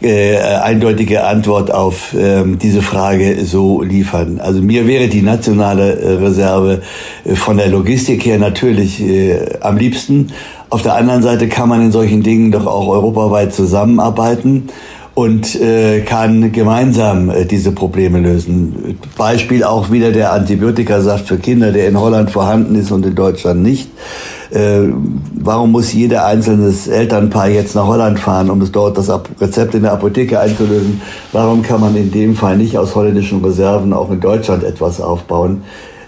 äh, 0.00 0.38
eindeutige 0.38 1.24
Antwort 1.24 1.70
auf 1.70 2.14
ähm, 2.18 2.58
diese 2.58 2.80
Frage 2.80 3.44
so 3.44 3.82
liefern. 3.82 4.40
Also 4.40 4.62
mir 4.62 4.86
wäre 4.86 5.08
die 5.08 5.20
nationale 5.20 6.00
äh, 6.00 6.12
Reserve 6.14 6.80
äh, 7.26 7.34
von 7.34 7.58
der 7.58 7.68
Logistik 7.68 8.24
her 8.24 8.38
natürlich 8.38 9.02
äh, 9.02 9.58
am 9.60 9.76
liebsten. 9.76 10.32
Auf 10.70 10.80
der 10.80 10.94
anderen 10.94 11.22
Seite 11.22 11.48
kann 11.48 11.68
man 11.68 11.82
in 11.82 11.92
solchen 11.92 12.22
Dingen 12.22 12.50
doch 12.50 12.66
auch 12.66 12.88
europaweit 12.88 13.52
zusammenarbeiten. 13.52 14.68
Und 15.14 15.60
äh, 15.60 16.00
kann 16.00 16.52
gemeinsam 16.52 17.28
äh, 17.28 17.44
diese 17.44 17.72
Probleme 17.72 18.20
lösen. 18.20 18.98
Beispiel 19.16 19.62
auch 19.62 19.90
wieder 19.90 20.10
der 20.10 20.32
Antibiotikasaft 20.32 21.28
für 21.28 21.36
Kinder, 21.36 21.70
der 21.70 21.88
in 21.88 22.00
Holland 22.00 22.30
vorhanden 22.30 22.74
ist 22.76 22.90
und 22.90 23.04
in 23.04 23.14
Deutschland 23.14 23.62
nicht. 23.62 23.90
Äh, 24.50 24.88
warum 25.34 25.72
muss 25.72 25.92
jeder 25.92 26.24
einzelne 26.24 26.72
Elternpaar 26.90 27.48
jetzt 27.48 27.74
nach 27.74 27.86
Holland 27.86 28.18
fahren, 28.18 28.48
um 28.48 28.62
es 28.62 28.72
dort 28.72 28.96
das 28.96 29.10
Rezept 29.40 29.74
in 29.74 29.82
der 29.82 29.92
Apotheke 29.92 30.40
einzulösen? 30.40 31.02
Warum 31.32 31.62
kann 31.62 31.80
man 31.80 31.94
in 31.94 32.10
dem 32.10 32.34
Fall 32.34 32.56
nicht 32.56 32.78
aus 32.78 32.94
holländischen 32.94 33.44
Reserven 33.44 33.92
auch 33.92 34.10
in 34.10 34.20
Deutschland 34.20 34.64
etwas 34.64 35.00
aufbauen? 35.00 35.62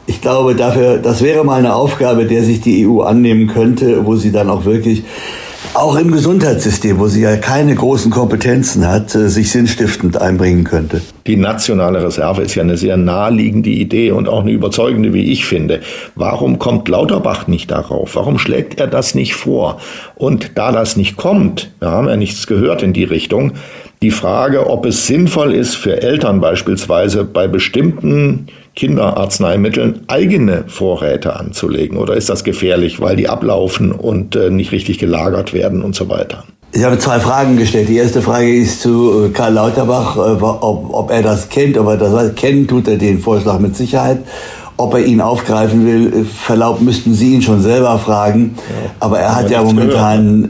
Ich 0.06 0.20
glaube, 0.20 0.54
dafür, 0.54 0.98
das 0.98 1.22
wäre 1.22 1.44
mal 1.44 1.58
eine 1.58 1.74
Aufgabe, 1.74 2.26
der 2.26 2.42
sich 2.42 2.60
die 2.60 2.86
EU 2.86 3.00
annehmen 3.00 3.48
könnte, 3.48 4.04
wo 4.04 4.16
sie 4.16 4.32
dann 4.32 4.50
auch 4.50 4.66
wirklich 4.66 5.04
auch 5.74 5.96
im 5.96 6.12
Gesundheitssystem, 6.12 6.98
wo 6.98 7.08
sie 7.08 7.22
ja 7.22 7.36
keine 7.36 7.74
großen 7.74 8.10
Kompetenzen 8.10 8.86
hat, 8.86 9.14
äh, 9.14 9.28
sich 9.28 9.50
sinnstiftend 9.50 10.16
einbringen 10.20 10.64
könnte. 10.64 11.02
Die 11.26 11.36
nationale 11.36 12.04
Reserve 12.04 12.42
ist 12.42 12.54
ja 12.54 12.62
eine 12.62 12.76
sehr 12.76 12.96
naheliegende 12.96 13.70
Idee 13.70 14.12
und 14.12 14.28
auch 14.28 14.42
eine 14.42 14.52
überzeugende, 14.52 15.12
wie 15.12 15.32
ich 15.32 15.46
finde. 15.46 15.80
Warum 16.14 16.58
kommt 16.58 16.88
Lauterbach 16.88 17.48
nicht 17.48 17.70
darauf? 17.70 18.14
Warum 18.14 18.38
schlägt 18.38 18.78
er 18.78 18.86
das 18.86 19.14
nicht 19.14 19.34
vor? 19.34 19.80
Und 20.14 20.52
da 20.54 20.70
das 20.70 20.96
nicht 20.96 21.16
kommt, 21.16 21.70
wir 21.80 21.90
haben 21.90 22.08
ja 22.08 22.16
nichts 22.16 22.46
gehört 22.46 22.82
in 22.82 22.92
die 22.92 23.04
Richtung, 23.04 23.52
die 24.02 24.10
Frage, 24.10 24.68
ob 24.68 24.86
es 24.86 25.06
sinnvoll 25.06 25.54
ist 25.54 25.76
für 25.76 26.02
Eltern 26.02 26.40
beispielsweise 26.40 27.24
bei 27.24 27.48
bestimmten 27.48 28.48
Kinderarzneimitteln 28.74 30.02
eigene 30.08 30.64
Vorräte 30.66 31.36
anzulegen? 31.36 31.96
Oder 31.96 32.14
ist 32.14 32.28
das 32.28 32.44
gefährlich, 32.44 33.00
weil 33.00 33.16
die 33.16 33.28
ablaufen 33.28 33.92
und 33.92 34.36
äh, 34.36 34.50
nicht 34.50 34.72
richtig 34.72 34.98
gelagert 34.98 35.52
werden 35.52 35.82
und 35.82 35.94
so 35.94 36.08
weiter? 36.08 36.44
Ich 36.76 36.82
habe 36.82 36.98
zwei 36.98 37.20
Fragen 37.20 37.56
gestellt. 37.56 37.88
Die 37.88 37.96
erste 37.96 38.20
Frage 38.20 38.52
ist 38.52 38.82
zu 38.82 39.26
äh, 39.26 39.28
Karl 39.28 39.52
Lauterbach, 39.52 40.16
äh, 40.16 40.42
ob, 40.42 40.92
ob 40.92 41.10
er 41.10 41.22
das 41.22 41.48
kennt, 41.48 41.78
ob 41.78 41.86
er 41.86 41.96
das 41.96 42.12
weiß. 42.12 42.34
Kennen 42.34 42.66
tut 42.66 42.88
er 42.88 42.96
den 42.96 43.20
Vorschlag 43.20 43.60
mit 43.60 43.76
Sicherheit. 43.76 44.18
Ob 44.76 44.94
er 44.94 45.04
ihn 45.04 45.20
aufgreifen 45.20 45.86
will, 45.86 46.06
äh, 46.12 46.24
verlaubt, 46.24 46.82
müssten 46.82 47.14
Sie 47.14 47.34
ihn 47.34 47.42
schon 47.42 47.62
selber 47.62 47.96
fragen. 47.98 48.56
Ja, 48.56 48.90
aber 48.98 49.20
er 49.20 49.36
hat 49.36 49.48
ja 49.48 49.62
momentan, 49.62 50.48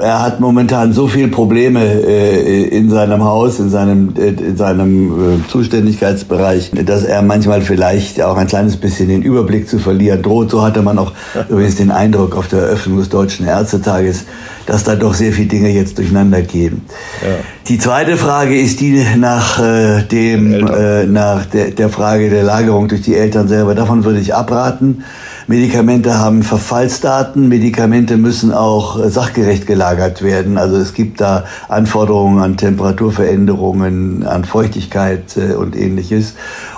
er 0.00 0.22
hat 0.22 0.40
momentan 0.40 0.92
so 0.92 1.06
viele 1.06 1.28
Probleme 1.28 1.82
äh, 1.82 2.64
in 2.64 2.90
seinem 2.90 3.24
Haus, 3.24 3.58
in 3.58 3.70
seinem, 3.70 4.14
äh, 4.16 4.28
in 4.28 4.56
seinem 4.58 5.10
äh, 5.10 5.48
Zuständigkeitsbereich, 5.48 6.72
dass 6.84 7.04
er 7.04 7.22
manchmal 7.22 7.62
vielleicht 7.62 8.20
auch 8.20 8.36
ein 8.36 8.46
kleines 8.46 8.76
bisschen 8.76 9.08
den 9.08 9.22
Überblick 9.22 9.68
zu 9.68 9.78
verlieren 9.78 10.22
droht. 10.22 10.50
So 10.50 10.62
hatte 10.62 10.82
man 10.82 10.98
auch 10.98 11.12
übrigens 11.48 11.76
den 11.76 11.90
Eindruck 11.90 12.36
auf 12.36 12.48
der 12.48 12.60
Eröffnung 12.60 12.98
des 12.98 13.08
Deutschen 13.08 13.46
Ärztetages, 13.46 14.26
dass 14.66 14.84
da 14.84 14.96
doch 14.96 15.14
sehr 15.14 15.32
viele 15.32 15.48
Dinge 15.48 15.70
jetzt 15.70 15.96
durcheinander 15.96 16.42
gehen. 16.42 16.82
Ja. 17.22 17.36
Die 17.68 17.78
zweite 17.78 18.16
Frage 18.16 18.60
ist 18.60 18.80
die 18.80 19.04
nach 19.16 19.58
äh, 19.58 20.04
dem 20.04 20.68
äh, 20.68 21.04
nach 21.04 21.46
der, 21.46 21.72
der 21.72 21.88
Frage 21.88 22.30
der 22.30 22.44
Lagerung 22.44 22.86
durch 22.86 23.02
die 23.02 23.16
Eltern 23.16 23.48
selber. 23.48 23.74
Davon 23.74 24.04
würde 24.04 24.20
ich 24.20 24.36
abraten. 24.36 25.02
Medikamente 25.48 26.16
haben 26.16 26.44
Verfallsdaten. 26.44 27.48
Medikamente 27.48 28.18
müssen 28.18 28.52
auch 28.52 29.00
äh, 29.00 29.10
sachgerecht 29.10 29.66
gelagert 29.66 30.22
werden. 30.22 30.58
Also 30.58 30.76
es 30.76 30.94
gibt 30.94 31.20
da 31.20 31.44
Anforderungen 31.68 32.40
an 32.40 32.56
Temperaturveränderungen, 32.56 34.24
an 34.24 34.44
Feuchtigkeit 34.44 35.36
äh, 35.36 35.54
und 35.54 35.74
ähnliches. 35.74 36.34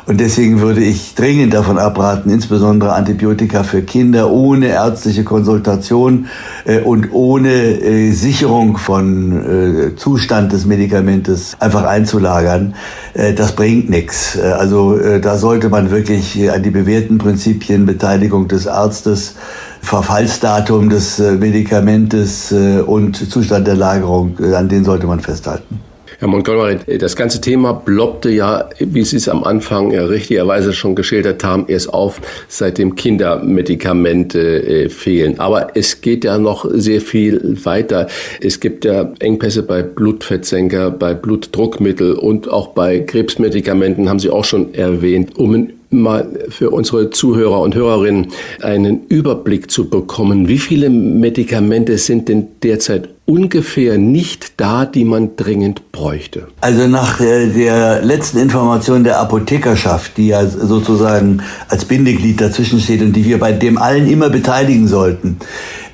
Und 0.08 0.20
deswegen 0.20 0.62
würde 0.62 0.82
ich 0.82 1.14
dringend 1.14 1.52
davon 1.52 1.76
abraten, 1.76 2.30
insbesondere 2.30 2.94
Antibiotika 2.94 3.62
für 3.62 3.82
Kinder 3.82 4.30
ohne 4.30 4.68
ärztliche 4.68 5.22
Konsultation 5.22 6.28
äh, 6.64 6.80
und 6.80 7.12
ohne 7.12 7.50
äh, 7.50 8.12
Sicherung 8.12 8.78
von 8.78 9.90
äh, 9.92 9.96
Zustand 9.96 10.52
des 10.54 10.64
Medikamentes 10.64 11.56
einfach 11.60 11.84
einzulagern. 11.84 12.74
Äh, 13.12 13.34
das 13.34 13.52
bringt 13.52 13.90
nichts. 13.90 14.34
Äh, 14.36 14.44
also 14.44 14.96
äh, 14.96 15.20
da 15.20 15.36
sollte 15.36 15.68
man 15.68 15.90
wirklich 15.90 16.50
an 16.50 16.62
die 16.62 16.70
bewährten 16.70 17.18
Prinzipien 17.18 17.84
Beteiligung 17.84 18.48
des 18.48 18.66
Arztes 18.66 19.34
Verfallsdatum 19.82 20.88
des 20.88 21.18
Medikamentes 21.18 22.52
und 22.52 23.14
Zustand 23.30 23.66
der 23.66 23.76
Lagerung, 23.76 24.36
an 24.52 24.68
den 24.68 24.84
sollte 24.84 25.06
man 25.06 25.20
festhalten. 25.20 25.87
Herr 26.20 26.26
Montgomery, 26.26 26.78
das 26.98 27.14
ganze 27.14 27.40
Thema 27.40 27.74
ploppte 27.74 28.28
ja, 28.30 28.68
wie 28.80 29.04
Sie 29.04 29.18
es 29.18 29.28
am 29.28 29.44
Anfang 29.44 29.92
ja 29.92 30.04
richtigerweise 30.04 30.72
schon 30.72 30.96
geschildert 30.96 31.44
haben, 31.44 31.66
erst 31.68 31.94
auf, 31.94 32.20
seitdem 32.48 32.96
Kindermedikamente 32.96 34.40
äh, 34.40 34.88
fehlen. 34.88 35.38
Aber 35.38 35.76
es 35.76 36.00
geht 36.00 36.24
ja 36.24 36.36
noch 36.38 36.68
sehr 36.68 37.00
viel 37.00 37.56
weiter. 37.64 38.08
Es 38.40 38.58
gibt 38.58 38.84
ja 38.84 39.12
Engpässe 39.20 39.62
bei 39.62 39.82
Blutfettsenker, 39.82 40.90
bei 40.90 41.14
Blutdruckmittel 41.14 42.14
und 42.14 42.50
auch 42.50 42.70
bei 42.70 42.98
Krebsmedikamenten, 42.98 44.08
haben 44.08 44.18
Sie 44.18 44.30
auch 44.30 44.44
schon 44.44 44.74
erwähnt, 44.74 45.38
um 45.38 45.54
ein 45.54 45.77
mal 45.90 46.26
für 46.50 46.70
unsere 46.70 47.10
Zuhörer 47.10 47.60
und 47.60 47.74
Hörerinnen 47.74 48.28
einen 48.62 49.06
Überblick 49.08 49.70
zu 49.70 49.88
bekommen. 49.88 50.48
Wie 50.48 50.58
viele 50.58 50.90
Medikamente 50.90 51.98
sind 51.98 52.28
denn 52.28 52.48
derzeit 52.62 53.08
ungefähr 53.24 53.98
nicht 53.98 54.54
da, 54.58 54.86
die 54.86 55.04
man 55.04 55.36
dringend 55.36 55.92
bräuchte? 55.92 56.48
Also 56.60 56.86
nach 56.88 57.18
der, 57.18 57.46
der 57.46 58.02
letzten 58.02 58.38
Information 58.38 59.04
der 59.04 59.20
Apothekerschaft, 59.20 60.16
die 60.16 60.28
ja 60.28 60.46
sozusagen 60.46 61.42
als 61.68 61.84
Bindeglied 61.84 62.40
dazwischen 62.40 62.80
steht 62.80 63.02
und 63.02 63.12
die 63.12 63.24
wir 63.24 63.38
bei 63.38 63.52
dem 63.52 63.78
allen 63.78 64.08
immer 64.08 64.30
beteiligen 64.30 64.88
sollten, 64.88 65.38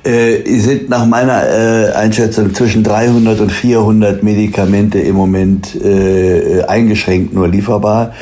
äh, 0.05 0.59
sind 0.59 0.89
nach 0.89 1.05
meiner 1.05 1.43
äh, 1.49 1.91
Einschätzung 1.93 2.53
zwischen 2.53 2.83
300 2.83 3.39
und 3.41 3.51
400 3.51 4.23
Medikamente 4.23 4.99
im 4.99 5.15
Moment 5.15 5.75
äh, 5.75 6.61
eingeschränkt 6.63 7.33
nur 7.33 7.47
lieferbar. 7.47 8.13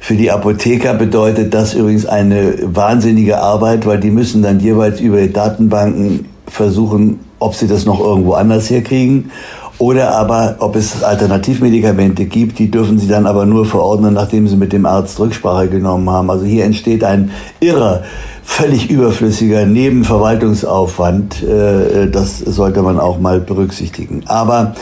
Für 0.00 0.14
die 0.14 0.30
Apotheker 0.30 0.94
bedeutet 0.94 1.52
das 1.52 1.74
übrigens 1.74 2.06
eine 2.06 2.54
wahnsinnige 2.62 3.40
Arbeit, 3.40 3.84
weil 3.86 3.98
die 3.98 4.10
müssen 4.10 4.42
dann 4.42 4.60
jeweils 4.60 5.00
über 5.00 5.20
die 5.20 5.32
Datenbanken 5.32 6.26
versuchen, 6.46 7.20
ob 7.38 7.54
sie 7.54 7.66
das 7.66 7.84
noch 7.84 8.00
irgendwo 8.00 8.32
anders 8.32 8.70
herkriegen. 8.70 9.30
Oder 9.78 10.16
aber, 10.16 10.56
ob 10.58 10.74
es 10.74 11.04
Alternativmedikamente 11.04 12.24
gibt, 12.24 12.58
die 12.58 12.68
dürfen 12.68 12.98
sie 12.98 13.06
dann 13.06 13.26
aber 13.26 13.46
nur 13.46 13.64
verordnen, 13.64 14.12
nachdem 14.12 14.48
sie 14.48 14.56
mit 14.56 14.72
dem 14.72 14.86
Arzt 14.86 15.20
Rücksprache 15.20 15.68
genommen 15.68 16.10
haben. 16.10 16.30
Also 16.30 16.44
hier 16.44 16.64
entsteht 16.64 17.04
ein 17.04 17.30
irrer, 17.60 18.02
völlig 18.48 18.90
überflüssiger 18.90 19.66
Nebenverwaltungsaufwand. 19.66 21.42
Äh, 21.42 22.08
das 22.10 22.38
sollte 22.38 22.82
man 22.82 22.98
auch 22.98 23.20
mal 23.20 23.40
berücksichtigen. 23.40 24.22
Aber 24.26 24.74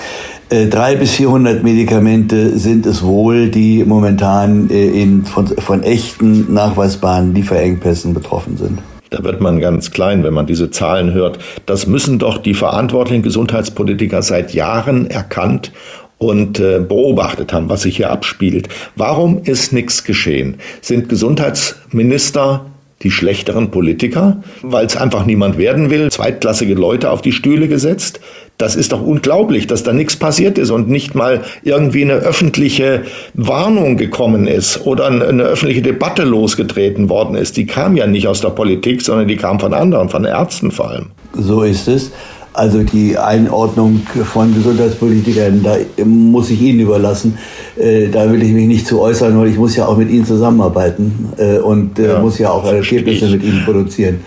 äh, 0.49 0.67
drei 0.67 0.95
bis 0.95 1.17
400 1.17 1.63
Medikamente 1.63 2.59
sind 2.59 2.87
es 2.87 3.03
wohl, 3.03 3.51
die 3.51 3.85
momentan 3.85 4.71
äh, 4.71 4.87
in, 5.03 5.25
von, 5.25 5.49
von 5.49 5.83
echten 5.83 6.55
nachweisbaren 6.55 7.35
Lieferengpässen 7.35 8.15
betroffen 8.15 8.57
sind. 8.57 8.79
Da 9.11 9.23
wird 9.25 9.41
man 9.41 9.61
ganz 9.61 9.91
klein, 9.91 10.23
wenn 10.23 10.33
man 10.33 10.47
diese 10.47 10.71
Zahlen 10.71 11.13
hört. 11.13 11.39
Das 11.67 11.87
müssen 11.87 12.19
doch 12.19 12.39
die 12.39 12.55
verantwortlichen 12.55 13.23
Gesundheitspolitiker 13.23 14.23
seit 14.23 14.55
Jahren 14.55 15.11
erkannt 15.11 15.73
und 16.19 16.61
äh, 16.61 16.79
beobachtet 16.79 17.53
haben, 17.53 17.69
was 17.69 17.83
sich 17.83 17.97
hier 17.97 18.11
abspielt. 18.11 18.69
Warum 18.95 19.43
ist 19.43 19.73
nichts 19.73 20.05
geschehen? 20.05 20.57
Sind 20.81 21.09
Gesundheitsminister 21.09 22.65
die 23.03 23.11
schlechteren 23.11 23.71
Politiker, 23.71 24.43
weil 24.63 24.87
es 24.87 24.97
einfach 24.97 25.27
niemand 25.27 25.59
werden 25.59 25.91
will, 25.91 26.11
zweitklassige 26.11 26.75
Leute 26.75 27.11
auf 27.11 27.21
die 27.21 27.33
Stühle 27.33 27.69
gesetzt. 27.69 28.21
Das 28.59 28.75
ist 28.75 28.93
doch 28.93 29.03
unglaublich, 29.03 29.67
dass 29.67 29.83
da 29.83 29.93
nichts 29.93 30.17
passiert 30.17 30.57
ist 30.57 30.71
und 30.71 30.89
nicht 30.89 31.15
mal 31.15 31.43
irgendwie 31.63 32.03
eine 32.03 32.15
öffentliche 32.15 33.03
Warnung 33.35 33.99
gekommen 33.99 34.47
ist 34.47 34.87
oder 34.87 35.09
eine 35.09 35.43
öffentliche 35.43 35.83
Debatte 35.83 36.25
losgetreten 36.25 37.11
worden 37.11 37.37
ist. 37.37 37.59
Die 37.59 37.67
kam 37.67 37.97
ja 37.97 38.07
nicht 38.07 38.29
aus 38.29 38.41
der 38.41 38.49
Politik, 38.49 39.03
sondern 39.03 39.29
die 39.29 39.37
kam 39.37 39.61
von 39.61 39.75
anderen, 39.75 40.09
von 40.09 40.25
Ärzten 40.25 40.71
vor 40.71 40.91
allem. 40.91 41.11
So 41.35 41.63
ist 41.65 41.87
es. 41.89 42.13
Also 42.57 42.83
die 42.83 43.19
Einordnung 43.19 44.01
von 44.33 44.55
Gesundheitspolitikern, 44.55 45.63
da 45.63 45.77
muss 46.07 46.49
ich 46.49 46.63
Ihnen 46.63 46.81
überlassen. 46.81 47.37
Äh, 47.79 48.09
da 48.09 48.33
will 48.33 48.43
ich 48.43 48.53
mich 48.53 48.67
nicht 48.67 48.87
zu 48.87 48.99
äußern, 49.03 49.39
weil 49.39 49.49
ich 49.49 49.59
muss 49.59 49.77
ja 49.77 49.85
auch 49.85 49.99
mit 49.99 50.09
Ihnen 50.09 50.25
zusammenarbeiten 50.25 51.29
äh, 51.37 51.59
und 51.59 51.99
äh, 51.99 52.15
ja, 52.15 52.19
muss 52.19 52.39
ja 52.39 52.51
auch 52.51 52.65
Ergebnisse 52.65 53.29
mit 53.29 53.43
Ihnen 53.43 53.63
produzieren. 53.63 54.21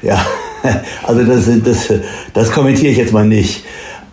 Ja, 0.00 0.24
also 1.02 1.24
das, 1.24 1.50
das, 1.64 1.92
das 2.32 2.52
kommentiere 2.52 2.92
ich 2.92 2.98
jetzt 2.98 3.12
mal 3.12 3.26
nicht. 3.26 3.64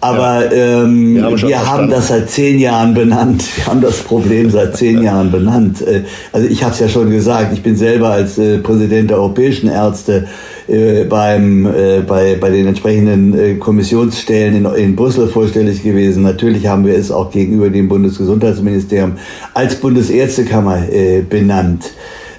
Aber 0.01 0.45
ja. 0.45 0.83
ähm, 0.83 1.15
wir, 1.17 1.23
haben, 1.25 1.47
wir 1.47 1.71
haben, 1.71 1.89
das 1.91 2.07
seit 2.07 2.27
zehn 2.31 2.57
Jahren 2.57 2.95
benannt. 2.95 3.43
Wir 3.55 3.67
haben 3.67 3.81
das 3.81 3.97
Problem 3.97 4.49
seit 4.49 4.77
zehn 4.77 5.03
Jahren 5.03 5.29
benannt. 5.29 5.83
Also 6.31 6.47
ich 6.47 6.63
habe 6.63 6.73
es 6.73 6.79
ja 6.79 6.89
schon 6.89 7.11
gesagt, 7.11 7.53
ich 7.53 7.61
bin 7.61 7.75
selber 7.75 8.09
als 8.09 8.33
Präsident 8.63 9.11
der 9.11 9.17
europäischen 9.17 9.69
Ärzte 9.69 10.25
äh, 10.69 11.03
beim, 11.05 11.65
äh, 11.65 12.01
bei, 12.01 12.35
bei 12.39 12.49
den 12.49 12.67
entsprechenden 12.67 13.37
äh, 13.37 13.55
Kommissionsstellen 13.55 14.55
in, 14.55 14.65
in 14.75 14.95
Brüssel 14.95 15.27
vorstellig 15.27 15.81
gewesen. 15.81 16.23
Natürlich 16.23 16.67
haben 16.67 16.85
wir 16.85 16.95
es 16.95 17.11
auch 17.11 17.31
gegenüber 17.31 17.69
dem 17.69 17.87
Bundesgesundheitsministerium 17.87 19.13
als 19.53 19.75
Bundesärztekammer 19.75 20.87
äh, 20.91 21.21
benannt. 21.21 21.91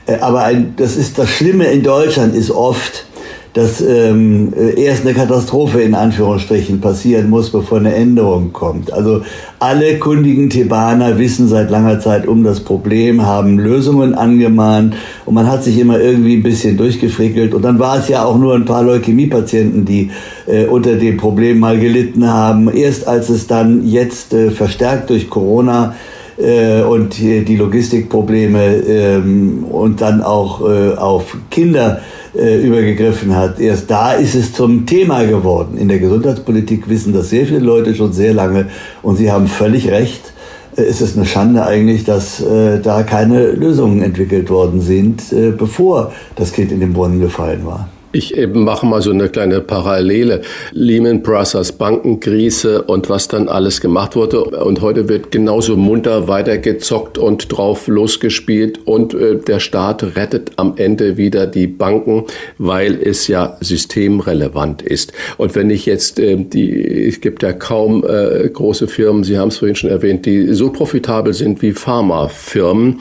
Äh, 0.06 0.18
aber 0.20 0.44
ein, 0.44 0.74
das 0.76 0.96
ist 0.96 1.18
das 1.18 1.28
Schlimme 1.28 1.66
in 1.66 1.82
Deutschland 1.82 2.34
ist 2.34 2.50
oft, 2.50 3.06
dass 3.52 3.80
ähm, 3.80 4.52
erst 4.76 5.04
eine 5.04 5.14
Katastrophe 5.14 5.80
in 5.80 5.94
Anführungsstrichen 5.94 6.80
passieren 6.80 7.28
muss, 7.30 7.50
bevor 7.50 7.78
eine 7.78 7.94
Änderung 7.94 8.52
kommt. 8.52 8.92
Also 8.92 9.22
alle 9.58 9.98
kundigen 9.98 10.50
Thebaner 10.50 11.18
wissen 11.18 11.48
seit 11.48 11.70
langer 11.70 11.98
Zeit 11.98 12.26
um 12.26 12.44
das 12.44 12.60
Problem, 12.60 13.26
haben 13.26 13.58
Lösungen 13.58 14.14
angemahnt 14.14 14.94
und 15.26 15.34
man 15.34 15.48
hat 15.48 15.64
sich 15.64 15.78
immer 15.78 15.98
irgendwie 16.00 16.36
ein 16.36 16.42
bisschen 16.42 16.76
durchgefrickelt. 16.76 17.52
Und 17.52 17.62
dann 17.62 17.78
war 17.78 17.98
es 17.98 18.08
ja 18.08 18.24
auch 18.24 18.38
nur 18.38 18.54
ein 18.54 18.64
paar 18.64 18.84
Leukämiepatienten, 18.84 19.84
die 19.84 20.10
äh, 20.46 20.66
unter 20.66 20.94
dem 20.94 21.16
Problem 21.16 21.58
mal 21.58 21.78
gelitten 21.78 22.28
haben. 22.28 22.72
Erst 22.72 23.08
als 23.08 23.28
es 23.30 23.46
dann 23.48 23.86
jetzt 23.86 24.32
äh, 24.32 24.50
verstärkt 24.50 25.10
durch 25.10 25.28
Corona 25.28 25.94
äh, 26.40 26.82
und 26.82 27.18
die 27.18 27.56
Logistikprobleme 27.56 28.76
ähm, 28.76 29.64
und 29.64 30.00
dann 30.00 30.22
auch 30.22 30.62
äh, 30.68 30.94
auf 30.94 31.36
Kinder 31.50 32.00
äh, 32.34 32.60
übergegriffen 32.60 33.34
hat. 33.34 33.60
Erst 33.60 33.90
da 33.90 34.12
ist 34.12 34.34
es 34.34 34.52
zum 34.52 34.86
Thema 34.86 35.24
geworden. 35.24 35.76
In 35.78 35.88
der 35.88 35.98
Gesundheitspolitik 35.98 36.88
wissen 36.88 37.12
das 37.12 37.30
sehr 37.30 37.46
viele 37.46 37.60
Leute 37.60 37.94
schon 37.94 38.12
sehr 38.12 38.34
lange 38.34 38.68
und 39.02 39.16
sie 39.16 39.30
haben 39.30 39.46
völlig 39.46 39.90
recht. 39.90 40.32
Äh, 40.76 40.82
es 40.82 41.00
ist 41.00 41.16
eine 41.16 41.26
Schande 41.26 41.64
eigentlich, 41.64 42.04
dass 42.04 42.40
äh, 42.40 42.80
da 42.80 43.02
keine 43.02 43.52
Lösungen 43.52 44.02
entwickelt 44.02 44.50
worden 44.50 44.80
sind, 44.80 45.32
äh, 45.32 45.50
bevor 45.50 46.12
das 46.36 46.52
Kind 46.52 46.72
in 46.72 46.80
den 46.80 46.92
Brunnen 46.92 47.20
gefallen 47.20 47.64
war. 47.64 47.88
Ich 48.12 48.36
eben 48.36 48.64
mache 48.64 48.86
mal 48.86 49.02
so 49.02 49.12
eine 49.12 49.28
kleine 49.28 49.60
Parallele. 49.60 50.40
Lehman 50.72 51.22
Brothers 51.22 51.70
Bankenkrise 51.70 52.82
und 52.82 53.08
was 53.08 53.28
dann 53.28 53.48
alles 53.48 53.80
gemacht 53.80 54.16
wurde. 54.16 54.42
Und 54.42 54.80
heute 54.80 55.08
wird 55.08 55.30
genauso 55.30 55.76
munter 55.76 56.26
weitergezockt 56.26 57.18
und 57.18 57.56
drauf 57.56 57.86
losgespielt. 57.86 58.80
Und 58.84 59.14
äh, 59.14 59.36
der 59.36 59.60
Staat 59.60 60.16
rettet 60.16 60.50
am 60.56 60.74
Ende 60.76 61.18
wieder 61.18 61.46
die 61.46 61.68
Banken, 61.68 62.24
weil 62.58 63.00
es 63.00 63.28
ja 63.28 63.56
systemrelevant 63.60 64.82
ist. 64.82 65.12
Und 65.36 65.54
wenn 65.54 65.70
ich 65.70 65.86
jetzt 65.86 66.18
äh, 66.18 66.36
die, 66.36 67.06
es 67.06 67.20
gibt 67.20 67.44
ja 67.44 67.52
kaum 67.52 68.04
äh, 68.04 68.48
große 68.48 68.88
Firmen, 68.88 69.22
Sie 69.22 69.38
haben 69.38 69.48
es 69.48 69.58
vorhin 69.58 69.76
schon 69.76 69.90
erwähnt, 69.90 70.26
die 70.26 70.52
so 70.52 70.70
profitabel 70.70 71.32
sind 71.32 71.62
wie 71.62 71.72
Pharmafirmen. 71.72 72.98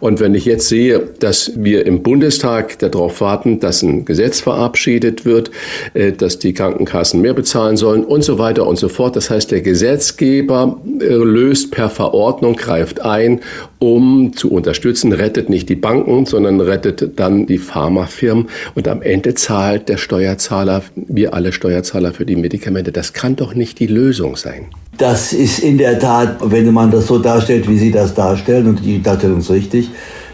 Und 0.00 0.20
wenn 0.20 0.34
ich 0.34 0.44
jetzt 0.44 0.68
sehe, 0.68 1.00
dass 1.18 1.52
wir 1.56 1.86
im 1.86 2.02
Bundestag 2.02 2.78
darauf 2.80 3.22
warten, 3.22 3.58
dass 3.58 3.82
ein 3.82 4.04
Gesetz 4.04 4.40
verabschiedet 4.50 5.24
wird, 5.24 5.50
äh, 5.94 6.12
dass 6.12 6.38
die 6.38 6.52
Krankenkassen 6.52 7.20
mehr 7.20 7.34
bezahlen 7.34 7.76
sollen 7.76 8.04
und 8.04 8.24
so 8.24 8.38
weiter 8.38 8.66
und 8.66 8.78
so 8.78 8.88
fort. 8.88 9.14
Das 9.14 9.30
heißt, 9.30 9.50
der 9.52 9.60
Gesetzgeber 9.60 10.80
äh, 11.00 11.14
löst 11.14 11.70
per 11.70 11.88
Verordnung, 11.88 12.56
greift 12.56 13.00
ein, 13.00 13.40
um 13.78 14.32
zu 14.34 14.50
unterstützen, 14.50 15.12
rettet 15.12 15.48
nicht 15.48 15.68
die 15.68 15.76
Banken, 15.76 16.26
sondern 16.26 16.60
rettet 16.60 17.18
dann 17.18 17.46
die 17.46 17.58
Pharmafirmen 17.58 18.48
und 18.74 18.88
am 18.88 19.02
Ende 19.02 19.34
zahlt 19.34 19.88
der 19.88 19.96
Steuerzahler, 19.96 20.82
wir 20.96 21.32
alle 21.32 21.52
Steuerzahler 21.52 22.12
für 22.12 22.26
die 22.26 22.36
Medikamente. 22.36 22.90
Das 22.90 23.12
kann 23.12 23.36
doch 23.36 23.54
nicht 23.54 23.78
die 23.78 23.86
Lösung 23.86 24.36
sein. 24.36 24.66
Das 24.98 25.32
ist 25.32 25.60
in 25.60 25.78
der 25.78 25.98
Tat, 25.98 26.38
wenn 26.42 26.70
man 26.74 26.90
das 26.90 27.06
so 27.06 27.18
darstellt, 27.18 27.68
wie 27.68 27.78
Sie 27.78 27.92
das 27.92 28.12
darstellen, 28.14 28.66
und 28.66 28.84
die 28.84 29.00
Darstellung 29.00 29.38
ist 29.38 29.50
richtig, 29.50 29.90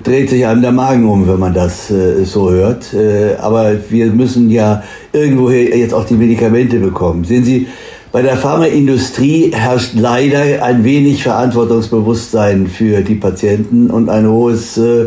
dreht 0.07 0.31
sich 0.31 0.47
einem 0.47 0.63
der 0.63 0.73
Magen 0.73 1.09
um, 1.09 1.27
wenn 1.27 1.41
man 1.41 1.53
das 1.53 1.91
äh, 1.91 2.25
so 2.25 2.51
hört. 2.51 2.95
Äh, 2.95 3.35
aber 3.41 3.75
wir 3.91 4.07
müssen 4.07 4.51
ja 4.51 4.83
irgendwo 5.13 5.51
jetzt 5.51 5.93
auch 5.93 6.05
die 6.05 6.15
Medikamente 6.15 6.79
bekommen. 6.79 7.25
Sehen 7.25 7.45
Sie, 7.45 7.67
bei 8.13 8.23
der 8.23 8.37
Pharmaindustrie 8.37 9.53
herrscht 9.53 9.95
leider 9.95 10.63
ein 10.63 10.85
wenig 10.85 11.23
Verantwortungsbewusstsein 11.23 12.69
für 12.69 13.03
die 13.03 13.17
Patienten 13.17 13.91
und 13.91 14.09
ein 14.09 14.29
hohes 14.29 14.79
äh, 14.79 15.07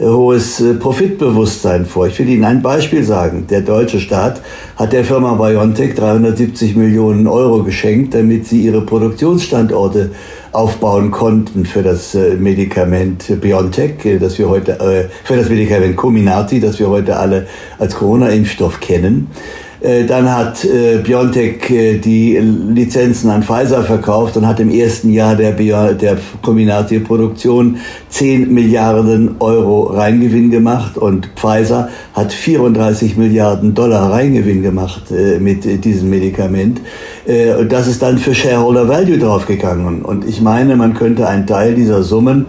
hohes 0.00 0.60
äh, 0.60 0.74
Profitbewusstsein 0.74 1.84
vor. 1.86 2.06
Ich 2.06 2.18
will 2.18 2.28
Ihnen 2.28 2.44
ein 2.44 2.62
Beispiel 2.62 3.04
sagen. 3.04 3.46
Der 3.48 3.60
deutsche 3.60 4.00
Staat 4.00 4.40
hat 4.76 4.92
der 4.92 5.04
Firma 5.04 5.34
BioNTech 5.34 5.94
370 5.94 6.76
Millionen 6.76 7.26
Euro 7.26 7.62
geschenkt, 7.62 8.14
damit 8.14 8.46
sie 8.46 8.62
ihre 8.62 8.80
Produktionsstandorte 8.80 10.10
aufbauen 10.52 11.10
konnten 11.10 11.64
für 11.64 11.82
das 11.82 12.14
äh, 12.14 12.34
Medikament 12.36 13.40
BioNTech, 13.40 14.04
äh, 14.04 14.18
das 14.18 14.38
wir 14.38 14.48
heute, 14.48 15.10
für 15.24 15.36
das 15.36 15.48
Medikament 15.48 15.96
Cominati, 15.96 16.60
das 16.60 16.78
wir 16.78 16.88
heute 16.88 17.16
alle 17.16 17.46
als 17.78 17.94
Corona-Impfstoff 17.94 18.80
kennen. 18.80 19.28
Äh, 19.80 20.04
dann 20.04 20.30
hat 20.30 20.62
äh, 20.64 20.98
BioNTech 20.98 21.70
äh, 21.70 21.98
die 21.98 22.36
Lizenzen 22.36 23.30
an 23.30 23.42
Pfizer 23.42 23.82
verkauft 23.82 24.36
und 24.36 24.46
hat 24.46 24.60
im 24.60 24.70
ersten 24.70 25.10
Jahr 25.10 25.34
der, 25.34 25.52
Bio, 25.52 25.94
der 25.94 26.18
Combinati-Produktion 26.42 27.78
10 28.10 28.52
Milliarden 28.52 29.36
Euro 29.40 29.84
Reingewinn 29.84 30.50
gemacht 30.50 30.98
und 30.98 31.30
Pfizer 31.34 31.88
hat 32.12 32.32
34 32.32 33.16
Milliarden 33.16 33.74
Dollar 33.74 34.12
Reingewinn 34.12 34.62
gemacht 34.62 35.04
mit 35.38 35.84
diesem 35.84 36.10
Medikament. 36.10 36.80
Und 37.58 37.70
das 37.70 37.86
ist 37.86 38.02
dann 38.02 38.18
für 38.18 38.34
Shareholder 38.34 38.88
Value 38.88 39.18
draufgegangen. 39.18 40.02
Und 40.02 40.28
ich 40.28 40.40
meine, 40.40 40.76
man 40.76 40.94
könnte 40.94 41.28
einen 41.28 41.46
Teil 41.46 41.74
dieser 41.74 42.02
Summen 42.02 42.46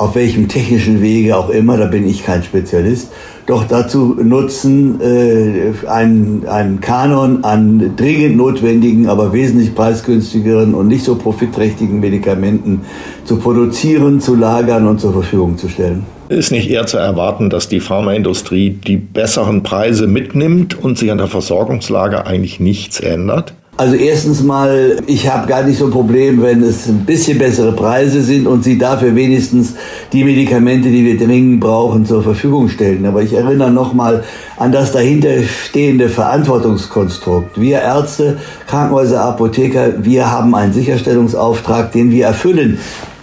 auf 0.00 0.14
welchem 0.14 0.48
technischen 0.48 1.02
Wege 1.02 1.36
auch 1.36 1.50
immer, 1.50 1.76
da 1.76 1.84
bin 1.84 2.08
ich 2.08 2.24
kein 2.24 2.42
Spezialist, 2.42 3.12
doch 3.46 3.64
dazu 3.64 4.16
nutzen, 4.22 4.98
äh, 5.02 5.72
einen, 5.86 6.46
einen 6.48 6.80
Kanon 6.80 7.44
an 7.44 7.96
dringend 7.96 8.38
notwendigen, 8.38 9.08
aber 9.08 9.34
wesentlich 9.34 9.74
preisgünstigeren 9.74 10.74
und 10.74 10.88
nicht 10.88 11.04
so 11.04 11.16
profitträchtigen 11.16 12.00
Medikamenten 12.00 12.80
zu 13.24 13.36
produzieren, 13.36 14.20
zu 14.20 14.36
lagern 14.36 14.86
und 14.86 15.00
zur 15.00 15.12
Verfügung 15.12 15.58
zu 15.58 15.68
stellen. 15.68 16.06
Ist 16.30 16.50
nicht 16.50 16.70
eher 16.70 16.86
zu 16.86 16.96
erwarten, 16.96 17.50
dass 17.50 17.68
die 17.68 17.80
Pharmaindustrie 17.80 18.70
die 18.70 18.96
besseren 18.96 19.62
Preise 19.62 20.06
mitnimmt 20.06 20.82
und 20.82 20.96
sich 20.96 21.10
an 21.10 21.18
der 21.18 21.26
Versorgungslage 21.26 22.24
eigentlich 22.24 22.58
nichts 22.58 23.00
ändert? 23.00 23.52
Also 23.76 23.94
erstens 23.94 24.42
mal, 24.42 24.98
ich 25.06 25.26
habe 25.26 25.46
gar 25.48 25.62
nicht 25.62 25.78
so 25.78 25.86
ein 25.86 25.90
Problem, 25.90 26.42
wenn 26.42 26.62
es 26.62 26.86
ein 26.86 27.06
bisschen 27.06 27.38
bessere 27.38 27.72
Preise 27.72 28.20
sind 28.20 28.46
und 28.46 28.62
sie 28.62 28.76
dafür 28.76 29.14
wenigstens 29.14 29.74
die 30.12 30.22
Medikamente, 30.22 30.90
die 30.90 31.02
wir 31.02 31.16
dringend 31.16 31.60
brauchen, 31.60 32.04
zur 32.04 32.22
Verfügung 32.22 32.68
stellen. 32.68 33.06
Aber 33.06 33.22
ich 33.22 33.32
erinnere 33.32 33.70
nochmal 33.70 34.22
an 34.58 34.70
das 34.70 34.92
dahinterstehende 34.92 36.10
Verantwortungskonstrukt. 36.10 37.58
Wir 37.58 37.80
Ärzte, 37.80 38.36
Krankenhäuser, 38.66 39.22
Apotheker, 39.22 40.04
wir 40.04 40.30
haben 40.30 40.54
einen 40.54 40.74
Sicherstellungsauftrag, 40.74 41.90
den 41.92 42.10
wir 42.10 42.26
erfüllen. 42.26 42.78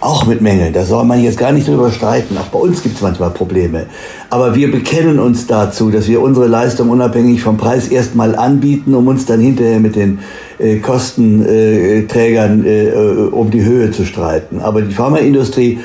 Auch 0.08 0.24
mit 0.24 0.40
Mängeln, 0.40 0.72
da 0.72 0.86
soll 0.86 1.04
man 1.04 1.22
jetzt 1.22 1.36
gar 1.36 1.52
nicht 1.52 1.68
drüber 1.68 1.90
streiten. 1.90 2.38
Auch 2.38 2.46
bei 2.46 2.58
uns 2.58 2.82
gibt 2.82 2.96
es 2.96 3.02
manchmal 3.02 3.28
Probleme. 3.28 3.84
Aber 4.30 4.54
wir 4.54 4.72
bekennen 4.72 5.18
uns 5.18 5.46
dazu, 5.46 5.90
dass 5.90 6.08
wir 6.08 6.22
unsere 6.22 6.46
Leistung 6.46 6.88
unabhängig 6.88 7.42
vom 7.42 7.58
Preis 7.58 7.88
erstmal 7.88 8.34
anbieten, 8.34 8.94
um 8.94 9.06
uns 9.06 9.26
dann 9.26 9.38
hinterher 9.38 9.80
mit 9.80 9.96
den 9.96 10.20
äh, 10.58 10.78
Kostenträgern 10.78 12.64
äh, 12.64 12.88
äh, 12.88 13.28
um 13.28 13.50
die 13.50 13.62
Höhe 13.62 13.90
zu 13.90 14.06
streiten. 14.06 14.60
Aber 14.60 14.80
die 14.80 14.94
Pharmaindustrie 14.94 15.78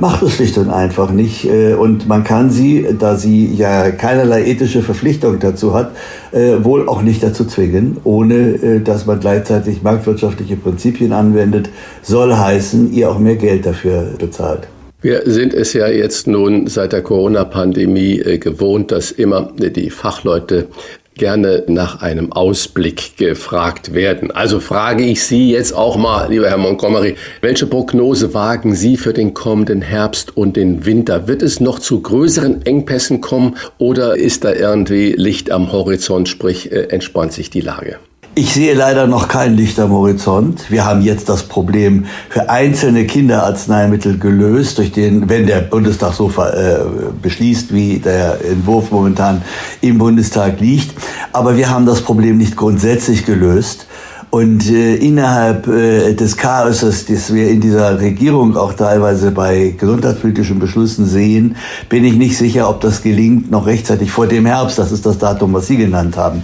macht 0.00 0.22
es 0.22 0.34
schlicht 0.34 0.58
und 0.58 0.70
einfach 0.70 1.10
nicht. 1.10 1.44
Äh, 1.44 1.74
und 1.74 2.08
man 2.08 2.24
kann 2.24 2.50
sie, 2.50 2.86
da 2.98 3.16
sie 3.16 3.52
ja 3.54 3.90
keinerlei 3.90 4.44
ethische 4.44 4.82
Verpflichtung 4.82 5.38
dazu 5.38 5.74
hat, 5.74 5.92
äh, 6.32 6.64
wohl 6.64 6.88
auch 6.88 7.02
nicht 7.02 7.22
dazu 7.22 7.44
zwingen, 7.44 7.98
ohne 8.04 8.80
dass 8.80 9.06
man 9.06 9.20
gleichzeitig 9.20 9.82
marktwirtschaftliche 9.82 10.56
Prinzipien 10.56 11.12
anwendet, 11.12 11.68
soll 12.02 12.34
heißen, 12.34 12.92
ihr 12.92 13.10
auch 13.10 13.18
mehr 13.18 13.36
Geld 13.36 13.66
dafür 13.66 14.08
bezahlt. 14.18 14.68
Wir 15.00 15.22
sind 15.26 15.52
es 15.52 15.74
ja 15.74 15.86
jetzt 15.88 16.26
nun 16.26 16.66
seit 16.66 16.92
der 16.92 17.02
Corona-Pandemie 17.02 18.38
gewohnt, 18.40 18.90
dass 18.90 19.10
immer 19.10 19.52
die 19.58 19.90
Fachleute 19.90 20.68
gerne 21.14 21.64
nach 21.68 22.02
einem 22.02 22.32
Ausblick 22.32 23.16
gefragt 23.16 23.94
werden. 23.94 24.30
Also 24.30 24.60
frage 24.60 25.04
ich 25.04 25.24
Sie 25.24 25.50
jetzt 25.50 25.72
auch 25.72 25.96
mal, 25.96 26.30
lieber 26.30 26.48
Herr 26.48 26.58
Montgomery, 26.58 27.16
welche 27.40 27.66
Prognose 27.66 28.34
wagen 28.34 28.74
Sie 28.74 28.96
für 28.96 29.12
den 29.12 29.34
kommenden 29.34 29.82
Herbst 29.82 30.36
und 30.36 30.56
den 30.56 30.84
Winter? 30.86 31.28
Wird 31.28 31.42
es 31.42 31.60
noch 31.60 31.78
zu 31.78 32.00
größeren 32.00 32.66
Engpässen 32.66 33.20
kommen 33.20 33.56
oder 33.78 34.16
ist 34.16 34.44
da 34.44 34.52
irgendwie 34.52 35.12
Licht 35.12 35.50
am 35.50 35.72
Horizont, 35.72 36.28
sprich 36.28 36.72
äh, 36.72 36.88
entspannt 36.88 37.32
sich 37.32 37.50
die 37.50 37.60
Lage? 37.60 37.98
Ich 38.36 38.52
sehe 38.52 38.74
leider 38.74 39.06
noch 39.06 39.28
kein 39.28 39.54
Licht 39.56 39.78
am 39.78 39.92
Horizont. 39.92 40.68
Wir 40.68 40.84
haben 40.84 41.02
jetzt 41.02 41.28
das 41.28 41.44
Problem 41.44 42.06
für 42.28 42.50
einzelne 42.50 43.06
Kinderarzneimittel 43.06 44.18
gelöst, 44.18 44.78
durch 44.78 44.90
den, 44.90 45.28
wenn 45.28 45.46
der 45.46 45.60
Bundestag 45.60 46.14
so 46.14 46.28
äh, 46.30 46.78
beschließt, 47.22 47.72
wie 47.72 48.00
der 48.00 48.44
Entwurf 48.44 48.90
momentan 48.90 49.42
im 49.82 49.98
Bundestag 49.98 50.58
liegt. 50.58 50.96
Aber 51.30 51.56
wir 51.56 51.70
haben 51.70 51.86
das 51.86 52.00
Problem 52.00 52.36
nicht 52.36 52.56
grundsätzlich 52.56 53.24
gelöst. 53.24 53.86
Und 54.34 54.68
äh, 54.68 54.96
innerhalb 54.96 55.68
äh, 55.68 56.12
des 56.12 56.36
Chaoses, 56.36 57.06
das 57.06 57.32
wir 57.32 57.48
in 57.50 57.60
dieser 57.60 58.00
Regierung 58.00 58.56
auch 58.56 58.72
teilweise 58.72 59.30
bei 59.30 59.76
gesundheitspolitischen 59.78 60.58
Beschlüssen 60.58 61.06
sehen, 61.06 61.54
bin 61.88 62.04
ich 62.04 62.14
nicht 62.14 62.36
sicher, 62.36 62.68
ob 62.68 62.80
das 62.80 63.00
gelingt, 63.00 63.52
noch 63.52 63.64
rechtzeitig 63.64 64.10
vor 64.10 64.26
dem 64.26 64.44
Herbst, 64.44 64.76
das 64.76 64.90
ist 64.90 65.06
das 65.06 65.18
Datum, 65.18 65.52
was 65.52 65.68
Sie 65.68 65.76
genannt 65.76 66.16
haben, 66.16 66.42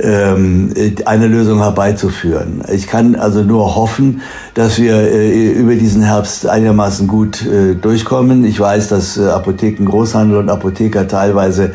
ähm, 0.00 0.72
eine 1.06 1.26
Lösung 1.26 1.58
herbeizuführen. 1.58 2.62
Ich 2.72 2.86
kann 2.86 3.16
also 3.16 3.42
nur 3.42 3.74
hoffen, 3.74 4.22
dass 4.54 4.78
wir 4.78 4.94
äh, 4.94 5.50
über 5.50 5.74
diesen 5.74 6.02
Herbst 6.02 6.46
einigermaßen 6.46 7.08
gut 7.08 7.44
äh, 7.44 7.74
durchkommen. 7.74 8.44
Ich 8.44 8.60
weiß, 8.60 8.90
dass 8.90 9.16
äh, 9.16 9.26
Apotheken, 9.26 9.86
Großhandel 9.86 10.38
und 10.38 10.50
Apotheker 10.50 11.08
teilweise 11.08 11.72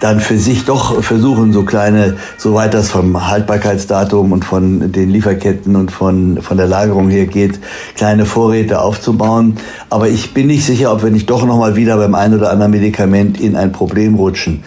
dann 0.00 0.20
für 0.20 0.36
sich 0.36 0.66
doch 0.66 1.02
versuchen, 1.02 1.54
so 1.54 1.64
kleine, 1.64 2.16
soweit 2.36 2.74
das 2.74 2.90
vom 2.90 3.26
Haltbarkeitsdatum 3.30 4.32
und 4.32 4.44
von 4.44 4.92
den 4.98 5.10
Lieferketten 5.10 5.76
und 5.76 5.90
von, 5.90 6.42
von 6.42 6.56
der 6.56 6.66
Lagerung 6.66 7.08
her 7.08 7.26
geht, 7.26 7.58
kleine 7.94 8.26
Vorräte 8.26 8.80
aufzubauen. 8.80 9.56
Aber 9.90 10.08
ich 10.08 10.34
bin 10.34 10.46
nicht 10.48 10.64
sicher, 10.64 10.92
ob 10.92 11.02
wir 11.02 11.10
nicht 11.10 11.30
doch 11.30 11.44
nochmal 11.44 11.76
wieder 11.76 11.96
beim 11.96 12.14
ein 12.14 12.34
oder 12.34 12.50
anderen 12.50 12.72
Medikament 12.72 13.40
in 13.40 13.56
ein 13.56 13.72
Problem 13.72 14.14
rutschen. 14.14 14.64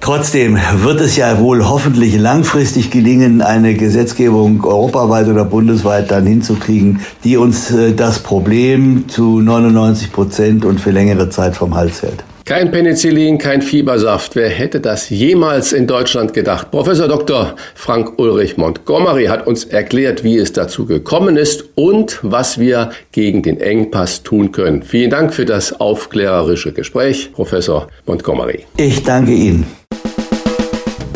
Trotzdem 0.00 0.58
wird 0.78 1.02
es 1.02 1.16
ja 1.16 1.38
wohl 1.38 1.68
hoffentlich 1.68 2.16
langfristig 2.18 2.90
gelingen, 2.90 3.42
eine 3.42 3.74
Gesetzgebung 3.74 4.64
europaweit 4.64 5.28
oder 5.28 5.44
bundesweit 5.44 6.10
dann 6.10 6.26
hinzukriegen, 6.26 7.00
die 7.22 7.36
uns 7.36 7.70
äh, 7.70 7.92
das 7.92 8.20
Problem 8.20 9.04
zu 9.08 9.40
99 9.40 10.10
Prozent 10.10 10.64
und 10.64 10.80
für 10.80 10.90
längere 10.90 11.28
Zeit 11.28 11.54
vom 11.54 11.74
Hals 11.74 12.02
hält. 12.02 12.24
Kein 12.50 12.72
Penicillin, 12.72 13.38
kein 13.38 13.62
Fiebersaft. 13.62 14.34
Wer 14.34 14.48
hätte 14.48 14.80
das 14.80 15.08
jemals 15.08 15.72
in 15.72 15.86
Deutschland 15.86 16.34
gedacht? 16.34 16.72
Professor 16.72 17.06
Dr. 17.06 17.54
Frank 17.76 18.18
Ulrich 18.18 18.56
Montgomery 18.56 19.26
hat 19.26 19.46
uns 19.46 19.66
erklärt, 19.66 20.24
wie 20.24 20.36
es 20.36 20.52
dazu 20.52 20.84
gekommen 20.84 21.36
ist 21.36 21.66
und 21.76 22.18
was 22.22 22.58
wir 22.58 22.90
gegen 23.12 23.44
den 23.44 23.60
Engpass 23.60 24.24
tun 24.24 24.50
können. 24.50 24.82
Vielen 24.82 25.10
Dank 25.10 25.32
für 25.32 25.44
das 25.44 25.78
aufklärerische 25.78 26.72
Gespräch, 26.72 27.30
Professor 27.32 27.86
Montgomery. 28.06 28.64
Ich 28.76 29.04
danke 29.04 29.30
Ihnen. 29.30 29.64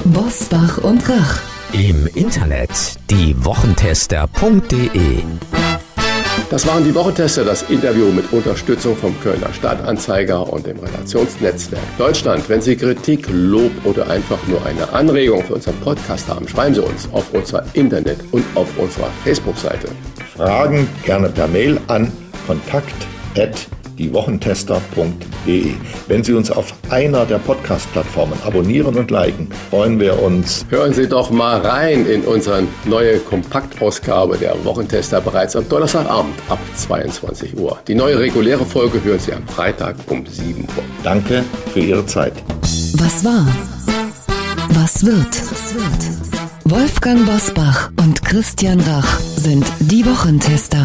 Bosbach 0.05 0.79
und 0.85 1.03
Rach. 1.09 1.41
Im 1.73 2.07
Internet 2.15 2.71
diewochentester.de 3.11 5.25
Das 6.51 6.67
waren 6.67 6.85
die 6.85 6.95
Wochentester, 6.95 7.45
das 7.45 7.63
Interview 7.71 8.11
mit 8.13 8.33
Unterstützung 8.33 8.97
vom 8.97 9.19
Kölner 9.21 9.53
Stadtanzeiger 9.53 10.53
und 10.53 10.67
dem 10.67 10.79
Redaktionsnetzwerk 10.79 11.83
Deutschland. 11.99 12.49
Wenn 12.49 12.61
Sie 12.61 12.77
Kritik, 12.77 13.27
Lob 13.31 13.73
oder 13.85 14.09
einfach 14.09 14.39
nur 14.47 14.65
eine 14.65 14.93
Anregung 14.93 15.43
für 15.45 15.55
unseren 15.55 15.77
Podcast 15.81 16.29
haben, 16.29 16.47
schreiben 16.47 16.75
Sie 16.75 16.83
uns 16.83 17.09
auf 17.13 17.33
unserer 17.33 17.65
Internet- 17.73 18.21
und 18.31 18.45
auf 18.55 18.69
unserer 18.79 19.11
Facebook-Seite. 19.25 19.89
Fragen 20.37 20.89
gerne 21.05 21.29
per 21.29 21.49
Mail 21.49 21.81
an 21.89 22.13
kontakt@ 22.47 22.85
diewochentester.de. 23.99 25.73
Wenn 26.09 26.25
Sie 26.25 26.33
uns 26.33 26.51
auf 26.51 26.75
einer 26.91 27.27
der 27.27 27.39
Podcast-Plattformen 27.39 28.39
abonnieren 28.45 28.97
und 28.97 29.11
liken, 29.11 29.49
freuen 29.71 29.99
wir 30.01 30.23
uns. 30.23 30.65
Hören 30.69 30.93
Sie 30.93 31.09
doch 31.09 31.31
mal 31.31 31.61
rein 31.61 32.07
in 32.07 32.23
unsere 32.23 32.65
neue 32.85 33.19
Kompaktausgabe 33.19 34.37
der 34.37 34.55
Wochentester 34.65 35.21
bereits 35.21 35.57
am 35.57 35.69
Donnerstagabend 35.69 36.35
ab 36.49 36.59
22 36.77 37.57
Uhr. 37.59 37.79
Die 37.89 37.95
neue 37.95 38.19
reguläre 38.19 38.65
Folge 38.65 39.03
hören 39.03 39.21
Sie 39.21 39.33
am 39.33 39.47
Freitag 39.47 39.97
um 40.09 40.25
7 40.27 40.63
Uhr. 40.63 40.83
Danke 41.03 41.45
für 41.73 41.81
Ihre 41.81 42.07
Zeit. 42.07 42.33
Was 42.97 43.25
war? 43.25 43.47
Was 44.71 45.05
wird? 45.05 45.43
Wolfgang 46.65 47.27
Bosbach 47.27 47.91
und 47.99 48.25
Christian 48.25 48.81
Rach 48.81 49.21
sind 49.37 49.65
die 49.81 50.05
Wochentester. 50.07 50.85